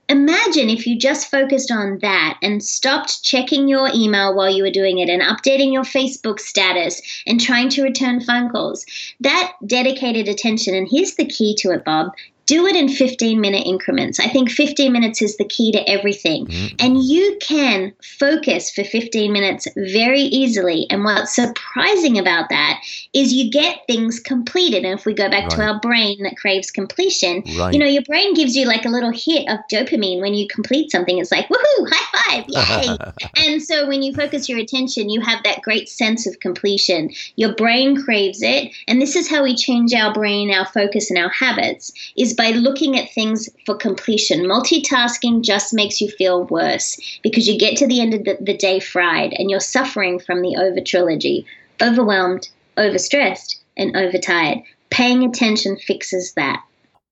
imagine 0.09 0.69
if 0.69 0.87
you 0.87 0.97
just 0.97 1.29
focused 1.29 1.71
on 1.71 1.99
that 1.99 2.37
and 2.41 2.63
stopped 2.63 3.23
checking 3.23 3.67
your 3.67 3.89
email 3.93 4.35
while 4.35 4.49
you 4.49 4.63
were 4.63 4.71
doing 4.71 4.99
it 4.99 5.09
and 5.09 5.21
updating 5.21 5.73
your 5.73 5.83
Facebook 5.83 6.39
status 6.39 7.01
and 7.25 7.41
trying 7.41 7.69
to 7.69 7.83
return 7.83 8.21
phone 8.21 8.49
calls. 8.49 8.85
That 9.19 9.53
dedicated 9.65 10.27
attention, 10.27 10.75
and 10.75 10.87
here's 10.89 11.15
the 11.15 11.25
key 11.25 11.55
to 11.59 11.71
it, 11.71 11.83
Bob 11.83 12.11
do 12.47 12.65
it 12.65 12.75
in 12.75 12.87
15 12.89 13.39
minute 13.39 13.67
increments. 13.67 14.19
I 14.19 14.29
think 14.29 14.49
15 14.49 14.91
minutes 14.91 15.21
is 15.21 15.37
the 15.37 15.45
key 15.45 15.71
to 15.73 15.87
everything. 15.87 16.47
Mm-hmm. 16.47 16.75
And 16.79 17.03
you 17.03 17.37
can 17.41 17.93
focus 18.01 18.71
for 18.71 18.83
15 18.83 19.31
minutes 19.31 19.67
very 19.75 20.21
easily. 20.21 20.87
And 20.89 21.03
what's 21.03 21.35
surprising 21.35 22.17
about 22.17 22.49
that 22.49 22.81
is 23.13 23.33
you 23.33 23.51
get 23.51 23.81
things 23.85 24.19
completed. 24.19 24.85
And 24.85 24.97
if 24.97 25.05
we 25.05 25.13
go 25.13 25.29
back 25.29 25.43
right. 25.43 25.51
to 25.51 25.61
our 25.61 25.79
brain 25.81 26.23
that 26.23 26.37
craves 26.37 26.71
completion, 26.71 27.43
right. 27.59 27.73
you 27.73 27.79
know, 27.79 27.85
your 27.85 28.03
brain 28.03 28.33
gives 28.33 28.55
you 28.55 28.65
like 28.65 28.85
a 28.85 28.89
little 28.89 29.11
hit 29.11 29.47
of 29.49 29.59
dopamine 29.69 30.21
when 30.21 30.33
you 30.33 30.47
complete 30.47 30.89
something. 30.89 31.17
It's 31.17 31.31
like, 31.31 31.49
woohoo, 31.49 31.89
high 31.91 32.43
five, 32.45 32.45
yay. 32.47 32.97
and 33.35 33.61
so 33.61 33.87
when 33.87 34.01
you 34.01 34.13
focus 34.13 34.47
your 34.47 34.59
attention, 34.59 35.09
you 35.09 35.19
have 35.19 35.43
that 35.43 35.61
great 35.61 35.89
sense 35.89 36.25
of 36.25 36.39
completion. 36.39 37.09
Your 37.35 37.53
brain 37.55 38.01
craves 38.01 38.41
it. 38.41 38.73
And 38.87 39.01
this 39.01 39.17
is 39.17 39.29
how 39.29 39.43
we 39.43 39.53
change 39.53 39.93
our 39.93 40.13
brain, 40.13 40.49
our 40.51 40.65
focus, 40.65 41.09
and 41.09 41.19
our 41.19 41.29
habits 41.29 41.91
is 42.15 42.36
by 42.37 42.51
looking 42.51 42.97
at 42.97 43.11
things 43.11 43.49
for 43.65 43.75
completion. 43.75 44.45
Multitasking 44.45 45.43
just 45.43 45.73
makes 45.73 45.99
you 45.99 46.09
feel 46.09 46.45
worse 46.45 46.97
because 47.23 47.47
you 47.47 47.57
get 47.57 47.75
to 47.77 47.87
the 47.87 47.99
end 47.99 48.13
of 48.13 48.23
the, 48.23 48.37
the 48.39 48.55
day 48.55 48.79
fried 48.79 49.33
and 49.33 49.49
you're 49.49 49.59
suffering 49.59 50.19
from 50.19 50.41
the 50.41 50.55
over 50.55 50.79
trilogy 50.79 51.45
overwhelmed, 51.81 52.49
overstressed, 52.77 53.57
and 53.75 53.95
overtired. 53.95 54.59
Paying 54.89 55.23
attention 55.23 55.77
fixes 55.77 56.33
that. 56.33 56.63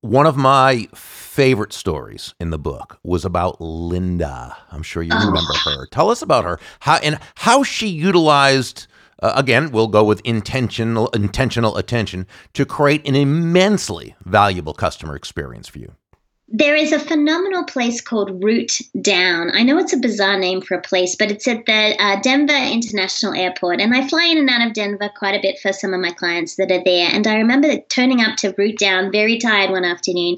One 0.01 0.25
of 0.25 0.37
my 0.37 0.87
favorite 0.93 1.73
stories 1.73 2.33
in 2.39 2.51
the 2.51 2.59
book 2.59 2.99
was 3.03 3.25
about 3.25 3.59
Linda. 3.59 4.55
I'm 4.71 4.83
sure 4.83 5.01
you 5.03 5.11
oh. 5.13 5.27
remember 5.27 5.53
her. 5.65 5.87
Tell 5.87 6.09
us 6.09 6.21
about 6.21 6.45
her. 6.45 6.59
How 6.79 6.97
and 6.97 7.19
how 7.35 7.63
she 7.63 7.87
utilized 7.87 8.87
uh, 9.21 9.33
again, 9.35 9.71
we'll 9.71 9.87
go 9.87 10.03
with 10.03 10.21
intentional 10.25 11.07
intentional 11.09 11.77
attention 11.77 12.27
to 12.53 12.65
create 12.65 13.07
an 13.07 13.15
immensely 13.15 14.15
valuable 14.25 14.73
customer 14.73 15.15
experience 15.15 15.67
for 15.67 15.79
you. 15.79 15.95
There 16.47 16.75
is 16.75 16.91
a 16.91 16.99
phenomenal 16.99 17.63
place 17.63 18.01
called 18.01 18.43
Root 18.43 18.79
Down. 19.01 19.49
I 19.55 19.63
know 19.63 19.79
it's 19.79 19.93
a 19.93 19.97
bizarre 19.97 20.37
name 20.37 20.61
for 20.61 20.75
a 20.75 20.81
place, 20.81 21.15
but 21.15 21.31
it's 21.31 21.47
at 21.47 21.65
the 21.65 21.95
uh, 21.99 22.21
Denver 22.21 22.53
International 22.53 23.33
Airport. 23.33 23.81
And 23.81 23.95
I 23.95 24.07
fly 24.07 24.25
in 24.25 24.37
and 24.37 24.49
out 24.49 24.67
of 24.67 24.73
Denver 24.73 25.09
quite 25.17 25.33
a 25.33 25.41
bit 25.41 25.57
for 25.57 25.73
some 25.73 25.91
of 25.91 26.01
my 26.01 26.11
clients 26.11 26.57
that 26.57 26.71
are 26.71 26.83
there. 26.83 27.09
And 27.11 27.25
I 27.25 27.37
remember 27.37 27.79
turning 27.89 28.21
up 28.21 28.37
to 28.37 28.53
Root 28.59 28.77
Down 28.77 29.11
very 29.11 29.39
tired 29.39 29.71
one 29.71 29.85
afternoon, 29.85 30.37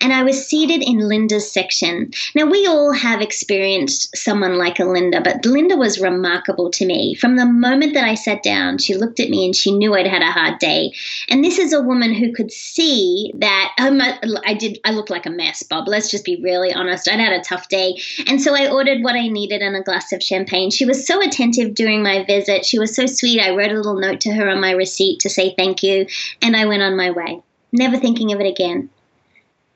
and 0.00 0.12
I 0.12 0.22
was 0.22 0.46
seated 0.46 0.80
in 0.80 1.08
Linda's 1.08 1.50
section. 1.50 2.12
Now, 2.36 2.46
we 2.46 2.64
all 2.68 2.92
have 2.92 3.20
experienced 3.20 4.16
someone 4.16 4.58
like 4.58 4.78
a 4.78 4.84
Linda, 4.84 5.20
but 5.20 5.44
Linda 5.44 5.76
was 5.76 6.00
remarkable 6.00 6.70
to 6.70 6.86
me. 6.86 7.16
From 7.16 7.34
the 7.34 7.46
moment 7.46 7.94
that 7.94 8.04
I 8.04 8.14
sat 8.14 8.44
down, 8.44 8.78
she 8.78 8.94
looked 8.94 9.18
at 9.18 9.28
me 9.28 9.44
and 9.44 9.56
she 9.56 9.72
knew 9.72 9.96
I'd 9.96 10.06
had 10.06 10.22
a 10.22 10.30
hard 10.30 10.60
day. 10.60 10.92
And 11.28 11.44
this 11.44 11.58
is 11.58 11.72
a 11.72 11.82
woman 11.82 12.14
who 12.14 12.32
could 12.32 12.52
see 12.52 13.32
that 13.34 13.72
um, 13.80 14.00
I 14.46 14.54
did, 14.54 14.78
I 14.84 14.92
looked 14.92 15.10
like 15.10 15.26
a 15.26 15.30
mess 15.30 15.47
mess, 15.48 15.62
Bob. 15.62 15.88
Let's 15.88 16.10
just 16.10 16.24
be 16.24 16.40
really 16.42 16.72
honest. 16.72 17.08
I'd 17.08 17.20
had 17.20 17.32
a 17.32 17.42
tough 17.42 17.68
day. 17.68 18.00
And 18.26 18.40
so 18.40 18.54
I 18.54 18.70
ordered 18.70 19.02
what 19.02 19.14
I 19.14 19.28
needed 19.28 19.62
and 19.62 19.76
a 19.76 19.82
glass 19.82 20.12
of 20.12 20.22
champagne. 20.22 20.70
She 20.70 20.84
was 20.84 21.06
so 21.06 21.22
attentive 21.22 21.74
during 21.74 22.02
my 22.02 22.24
visit. 22.24 22.66
She 22.66 22.78
was 22.78 22.94
so 22.94 23.06
sweet. 23.06 23.40
I 23.40 23.54
wrote 23.54 23.72
a 23.72 23.76
little 23.76 23.98
note 23.98 24.20
to 24.22 24.32
her 24.32 24.48
on 24.48 24.60
my 24.60 24.72
receipt 24.72 25.20
to 25.20 25.30
say 25.30 25.54
thank 25.56 25.82
you. 25.82 26.06
And 26.42 26.56
I 26.56 26.66
went 26.66 26.82
on 26.82 26.96
my 26.96 27.10
way, 27.10 27.40
never 27.72 27.96
thinking 27.96 28.32
of 28.32 28.40
it 28.40 28.46
again 28.46 28.90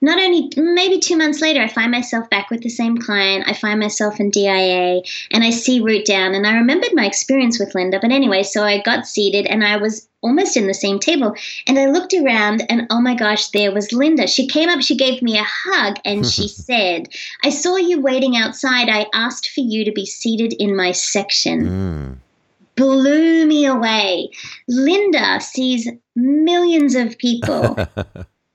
not 0.03 0.19
only 0.19 0.51
maybe 0.57 0.99
two 0.99 1.17
months 1.17 1.41
later, 1.41 1.63
I 1.63 1.69
find 1.69 1.93
myself 1.93 2.29
back 2.29 2.51
with 2.51 2.63
the 2.63 2.69
same 2.69 2.99
client. 2.99 3.45
I 3.47 3.55
find 3.55 3.79
myself 3.79 4.19
in 4.19 4.31
DIA 4.31 5.01
and 5.31 5.45
I 5.45 5.51
see 5.51 5.81
root 5.81 6.05
down. 6.05 6.35
And 6.35 6.45
I 6.45 6.57
remembered 6.57 6.93
my 6.93 7.07
experience 7.07 7.61
with 7.61 7.73
Linda. 7.77 8.01
But 8.03 8.11
anyway, 8.11 8.43
so 8.43 8.65
I 8.65 8.83
got 8.83 9.07
seated 9.07 9.47
and 9.47 9.65
I 9.65 9.77
was 9.77 10.09
almost 10.21 10.57
in 10.57 10.67
the 10.67 10.75
same 10.75 10.99
table. 10.99 11.37
And 11.69 11.79
I 11.79 11.87
looked 11.87 12.15
around 12.15 12.67
and 12.69 12.89
oh 12.91 13.01
my 13.01 13.15
gosh, 13.15 13.51
there 13.51 13.73
was 13.73 13.93
Linda. 13.93 14.27
She 14.27 14.49
came 14.49 14.69
up, 14.69 14.83
she 14.83 14.97
gave 14.97 15.23
me 15.23 15.39
a 15.39 15.47
hug, 15.47 15.99
and 16.05 16.27
she 16.31 16.49
said, 16.49 17.09
I 17.45 17.51
saw 17.51 17.77
you 17.77 18.01
waiting 18.01 18.37
outside. 18.37 18.89
I 18.89 19.07
asked 19.15 19.51
for 19.51 19.61
you 19.61 19.85
to 19.85 19.93
be 19.93 20.05
seated 20.05 20.53
in 20.55 20.75
my 20.75 20.91
section. 20.91 21.61
Mm. 21.61 22.17
Blew 22.75 23.47
me 23.47 23.67
away. 23.67 24.31
Linda 24.67 25.41
sees 25.41 25.89
millions 26.17 26.97
of 26.97 27.17
people. 27.19 27.77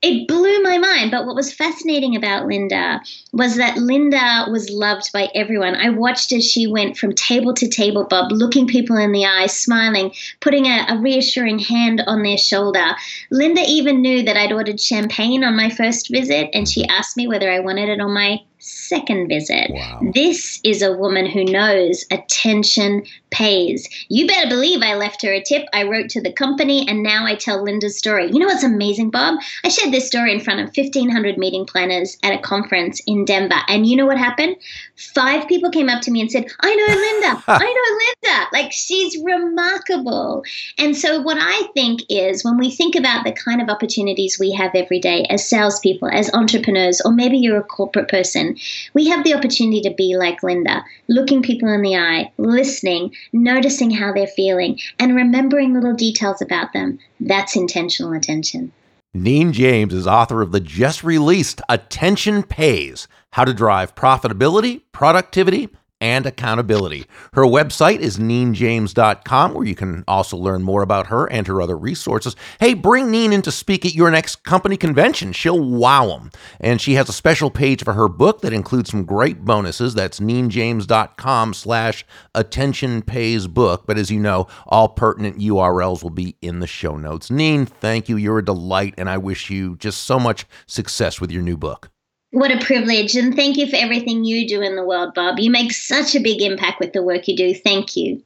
it 0.00 0.28
blew 0.28 0.62
my 0.62 0.78
mind. 0.78 1.10
But 1.10 1.26
what 1.26 1.34
was 1.34 1.52
fascinating 1.52 2.14
about 2.14 2.46
Linda 2.46 3.00
was 3.32 3.56
that 3.56 3.76
Linda 3.76 4.46
was 4.50 4.70
loved 4.70 5.12
by 5.12 5.28
everyone. 5.34 5.74
I 5.74 5.90
watched 5.90 6.32
as 6.32 6.48
she 6.48 6.66
went 6.66 6.96
from 6.96 7.14
table 7.14 7.52
to 7.54 7.68
table, 7.68 8.04
Bob, 8.04 8.30
looking 8.30 8.66
people 8.66 8.96
in 8.96 9.12
the 9.12 9.26
eyes, 9.26 9.56
smiling, 9.56 10.12
putting 10.40 10.66
a, 10.66 10.86
a 10.88 10.98
reassuring 10.98 11.58
hand 11.58 12.02
on 12.06 12.22
their 12.22 12.38
shoulder. 12.38 12.94
Linda 13.30 13.62
even 13.66 14.00
knew 14.00 14.22
that 14.22 14.36
I'd 14.36 14.52
ordered 14.52 14.80
champagne 14.80 15.42
on 15.42 15.56
my 15.56 15.70
first 15.70 16.10
visit, 16.10 16.50
and 16.52 16.68
she 16.68 16.86
asked 16.86 17.16
me 17.16 17.26
whether 17.26 17.50
I 17.50 17.60
wanted 17.60 17.88
it 17.88 18.00
on 18.00 18.12
my 18.12 18.40
second 18.58 19.28
visit. 19.28 19.70
Wow. 19.70 20.00
This 20.14 20.60
is 20.64 20.82
a 20.82 20.92
woman 20.92 21.26
who 21.26 21.44
knows 21.44 22.04
attention 22.10 23.04
pays. 23.30 23.88
You 24.08 24.26
better 24.26 24.48
believe 24.48 24.82
I 24.82 24.94
left 24.94 25.22
her 25.22 25.32
a 25.32 25.42
tip. 25.42 25.66
I 25.72 25.84
wrote 25.84 26.08
to 26.10 26.20
the 26.20 26.32
company 26.32 26.88
and 26.88 27.02
now 27.02 27.26
I 27.26 27.34
tell 27.34 27.62
Linda's 27.62 27.98
story. 27.98 28.30
You 28.30 28.38
know 28.38 28.46
what's 28.46 28.64
amazing, 28.64 29.10
Bob? 29.10 29.38
I 29.64 29.68
shared 29.68 29.92
this 29.92 30.06
story 30.06 30.32
in 30.32 30.40
front 30.40 30.60
of 30.60 30.76
1,500 30.76 31.38
meeting 31.38 31.66
planners 31.66 32.16
at 32.22 32.34
a 32.34 32.38
conference 32.38 33.00
in 33.06 33.24
Denver. 33.24 33.60
And 33.68 33.86
you 33.86 33.96
know 33.96 34.06
what 34.06 34.18
happened? 34.18 34.56
Five 34.96 35.46
people 35.48 35.70
came 35.70 35.88
up 35.88 36.02
to 36.02 36.10
me 36.10 36.20
and 36.20 36.30
said, 36.30 36.46
I 36.60 36.74
know 36.74 36.94
Linda. 36.94 37.44
I 37.48 37.58
know 37.58 38.32
Linda. 38.32 38.48
Like 38.52 38.72
she's 38.72 39.22
remarkable. 39.22 40.42
And 40.78 40.96
so 40.96 41.20
what 41.20 41.38
I 41.38 41.68
think 41.74 42.02
is 42.08 42.44
when 42.44 42.58
we 42.58 42.70
think 42.70 42.96
about 42.96 43.24
the 43.24 43.32
kind 43.32 43.60
of 43.60 43.68
opportunities 43.68 44.38
we 44.40 44.52
have 44.52 44.72
every 44.74 45.00
day 45.00 45.26
as 45.30 45.48
salespeople, 45.48 46.08
as 46.08 46.32
entrepreneurs, 46.32 47.00
or 47.04 47.12
maybe 47.12 47.38
you're 47.38 47.58
a 47.58 47.64
corporate 47.64 48.08
person, 48.08 48.47
we 48.94 49.08
have 49.08 49.24
the 49.24 49.34
opportunity 49.34 49.80
to 49.82 49.94
be 49.94 50.16
like 50.16 50.42
Linda, 50.42 50.84
looking 51.08 51.42
people 51.42 51.68
in 51.72 51.82
the 51.82 51.96
eye, 51.96 52.32
listening, 52.38 53.14
noticing 53.32 53.90
how 53.90 54.12
they're 54.12 54.26
feeling, 54.26 54.78
and 54.98 55.14
remembering 55.14 55.74
little 55.74 55.94
details 55.94 56.40
about 56.40 56.72
them. 56.72 56.98
That's 57.20 57.56
intentional 57.56 58.12
attention. 58.12 58.72
Neen 59.14 59.52
James 59.52 59.94
is 59.94 60.06
author 60.06 60.42
of 60.42 60.52
the 60.52 60.60
just 60.60 61.02
released 61.02 61.62
Attention 61.68 62.42
Pays 62.42 63.08
How 63.32 63.44
to 63.44 63.54
Drive 63.54 63.94
Profitability, 63.94 64.82
Productivity, 64.92 65.70
and 66.00 66.26
accountability. 66.26 67.06
Her 67.32 67.42
website 67.42 67.98
is 67.98 68.18
neenjames.com, 68.18 69.54
where 69.54 69.66
you 69.66 69.74
can 69.74 70.04
also 70.06 70.36
learn 70.36 70.62
more 70.62 70.82
about 70.82 71.08
her 71.08 71.26
and 71.30 71.46
her 71.46 71.60
other 71.60 71.76
resources. 71.76 72.36
Hey, 72.60 72.74
bring 72.74 73.10
Neen 73.10 73.32
in 73.32 73.42
to 73.42 73.50
speak 73.50 73.84
at 73.84 73.94
your 73.94 74.10
next 74.10 74.44
company 74.44 74.76
convention. 74.76 75.32
She'll 75.32 75.60
wow 75.60 76.06
them. 76.06 76.30
And 76.60 76.80
she 76.80 76.94
has 76.94 77.08
a 77.08 77.12
special 77.12 77.50
page 77.50 77.82
for 77.82 77.94
her 77.94 78.08
book 78.08 78.42
that 78.42 78.52
includes 78.52 78.90
some 78.90 79.04
great 79.04 79.44
bonuses. 79.44 79.94
That's 79.94 80.20
neenjames.com 80.20 81.54
slash 81.54 82.04
attention 82.34 83.02
pays 83.02 83.46
book. 83.46 83.84
But 83.86 83.98
as 83.98 84.10
you 84.10 84.20
know, 84.20 84.46
all 84.66 84.88
pertinent 84.88 85.38
URLs 85.38 86.02
will 86.02 86.10
be 86.10 86.36
in 86.40 86.60
the 86.60 86.66
show 86.66 86.96
notes. 86.96 87.30
Neen, 87.30 87.66
thank 87.66 88.08
you. 88.08 88.16
You're 88.16 88.38
a 88.38 88.44
delight, 88.44 88.94
and 88.98 89.08
I 89.08 89.18
wish 89.18 89.50
you 89.50 89.76
just 89.76 90.02
so 90.02 90.18
much 90.18 90.46
success 90.66 91.20
with 91.20 91.30
your 91.30 91.42
new 91.42 91.56
book. 91.56 91.90
What 92.30 92.52
a 92.52 92.62
privilege. 92.62 93.14
And 93.14 93.34
thank 93.34 93.56
you 93.56 93.66
for 93.68 93.76
everything 93.76 94.24
you 94.24 94.46
do 94.46 94.60
in 94.60 94.76
the 94.76 94.84
world, 94.84 95.14
Bob. 95.14 95.38
You 95.38 95.50
make 95.50 95.72
such 95.72 96.14
a 96.14 96.20
big 96.20 96.42
impact 96.42 96.78
with 96.78 96.92
the 96.92 97.02
work 97.02 97.26
you 97.26 97.34
do. 97.34 97.54
Thank 97.54 97.96
you. 97.96 98.22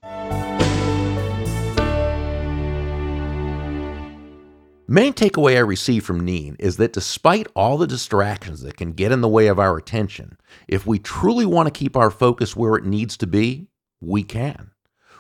Main 4.89 5.15
takeaway 5.15 5.57
I 5.57 5.61
received 5.61 6.05
from 6.05 6.21
Neen 6.21 6.57
is 6.59 6.77
that 6.79 6.93
despite 6.93 7.47
all 7.55 7.79
the 7.79 7.87
distractions 7.87 8.63
that 8.63 8.77
can 8.77 8.93
get 8.93 9.13
in 9.13 9.21
the 9.21 9.29
way 9.29 9.47
of 9.47 9.61
our 9.61 9.77
attention, 9.77 10.37
if 10.67 10.85
we 10.85 10.99
truly 10.99 11.47
want 11.47 11.73
to 11.73 11.79
keep 11.79 11.97
our 11.97 12.11
focus 12.11 12.57
where 12.57 12.75
it 12.75 12.85
needs 12.85 13.17
to 13.19 13.27
be, 13.29 13.69
we 14.01 14.25
can. 14.25 14.73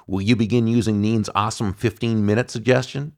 Will 0.08 0.20
you 0.20 0.34
begin 0.34 0.66
using 0.66 1.00
Neen's 1.00 1.30
awesome 1.36 1.72
15 1.72 2.26
minute 2.26 2.50
suggestion? 2.50 3.12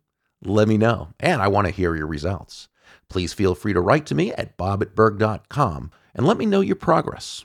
Let 0.44 0.68
me 0.68 0.76
know, 0.76 1.08
and 1.18 1.40
I 1.40 1.48
want 1.48 1.66
to 1.66 1.72
hear 1.72 1.96
your 1.96 2.06
results. 2.06 2.68
Please 3.08 3.32
feel 3.32 3.54
free 3.54 3.72
to 3.72 3.80
write 3.80 4.06
to 4.06 4.14
me 4.14 4.32
at 4.32 4.56
bob 4.56 4.82
at 4.82 4.94
burg.com 4.94 5.90
and 6.14 6.26
let 6.26 6.36
me 6.36 6.46
know 6.46 6.60
your 6.60 6.76
progress. 6.76 7.44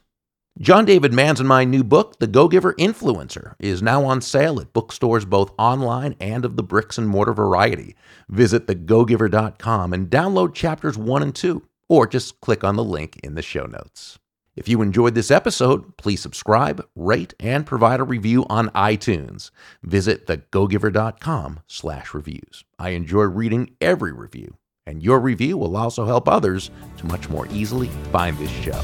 John 0.59 0.83
David 0.83 1.13
Mann's 1.13 1.39
and 1.39 1.47
my 1.47 1.63
new 1.63 1.85
book, 1.85 2.19
The 2.19 2.27
Go 2.27 2.49
Giver 2.49 2.73
Influencer, 2.73 3.53
is 3.59 3.81
now 3.81 4.03
on 4.03 4.19
sale 4.19 4.59
at 4.59 4.73
bookstores 4.73 5.23
both 5.23 5.53
online 5.57 6.15
and 6.19 6.43
of 6.43 6.57
the 6.57 6.63
bricks 6.63 6.97
and 6.97 7.07
mortar 7.07 7.33
variety. 7.33 7.95
Visit 8.27 8.67
thegogiver.com 8.67 9.93
and 9.93 10.09
download 10.09 10.53
chapters 10.53 10.97
1 10.97 11.23
and 11.23 11.33
2, 11.33 11.65
or 11.87 12.07
just 12.07 12.41
click 12.41 12.65
on 12.65 12.75
the 12.75 12.83
link 12.83 13.17
in 13.23 13.35
the 13.35 13.41
show 13.41 13.67
notes. 13.67 14.19
If 14.53 14.67
you 14.67 14.81
enjoyed 14.81 15.15
this 15.15 15.31
episode, 15.31 15.95
please 15.95 16.21
subscribe, 16.21 16.85
rate, 16.93 17.33
and 17.39 17.65
provide 17.65 18.01
a 18.01 18.03
review 18.03 18.45
on 18.49 18.67
iTunes. 18.71 19.51
Visit 19.83 20.27
thegogiver.com 20.27 21.61
slash 21.67 22.13
reviews. 22.13 22.65
I 22.77 22.89
enjoy 22.89 23.23
reading 23.23 23.77
every 23.79 24.11
review 24.11 24.58
and 24.89 25.01
your 25.03 25.19
review 25.19 25.57
will 25.57 25.77
also 25.77 26.05
help 26.05 26.27
others 26.27 26.71
to 26.97 27.05
much 27.05 27.29
more 27.29 27.47
easily 27.51 27.87
find 28.11 28.37
this 28.37 28.51
show. 28.51 28.81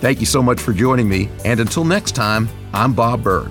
Thank 0.00 0.20
you 0.20 0.26
so 0.26 0.42
much 0.42 0.60
for 0.60 0.72
joining 0.72 1.08
me, 1.08 1.28
and 1.44 1.60
until 1.60 1.84
next 1.84 2.12
time, 2.12 2.48
I'm 2.72 2.94
Bob 2.94 3.22
Burg. 3.22 3.50